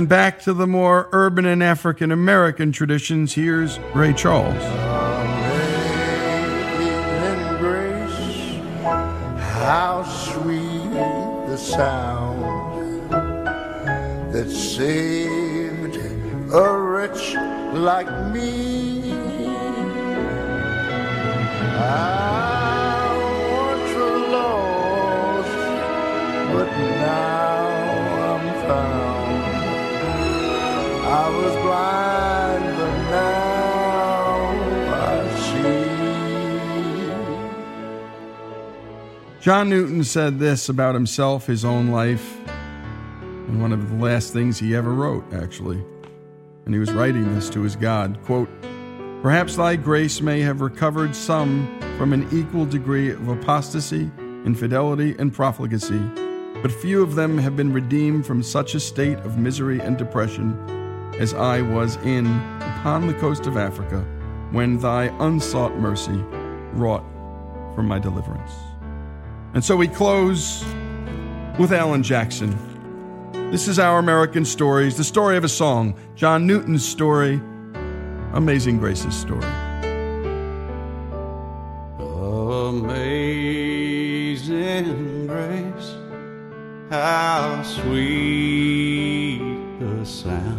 [0.10, 4.64] Back to the more urban and African American traditions, here's Ray Charles.
[9.54, 10.94] How sweet
[11.48, 13.12] the sound
[14.34, 15.98] that saved
[16.52, 17.36] a wretch
[17.76, 19.14] like me.
[21.82, 23.14] I
[23.62, 23.96] was
[24.32, 25.56] lost,
[26.52, 26.68] but
[26.98, 27.49] now
[39.50, 42.38] John Newton said this about himself, his own life,
[43.48, 45.84] and one of the last things he ever wrote, actually.
[46.66, 48.22] And he was writing this to his God.
[48.26, 48.48] Quote,
[49.24, 51.68] Perhaps thy grace may have recovered some
[51.98, 54.12] from an equal degree of apostasy,
[54.46, 56.02] infidelity, and profligacy,
[56.62, 60.79] but few of them have been redeemed from such a state of misery and depression
[61.20, 62.26] as I was in
[62.62, 64.00] upon the coast of Africa
[64.52, 66.24] when thy unsought mercy
[66.72, 67.04] wrought
[67.76, 68.54] for my deliverance.
[69.54, 70.64] And so we close
[71.60, 72.58] with Alan Jackson.
[73.52, 77.42] This is Our American Stories, the story of a song, John Newton's story,
[78.34, 79.44] Amazing Grace's story.
[82.70, 83.26] Amazing
[85.28, 85.96] grace,
[86.90, 89.40] how sweet
[89.80, 90.59] the sound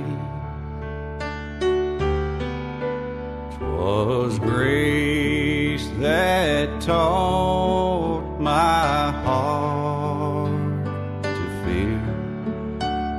[3.81, 10.83] 'Twas grace that taught my heart
[11.23, 11.99] to fear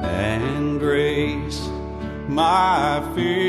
[0.04, 1.68] and grace
[2.28, 3.41] my fears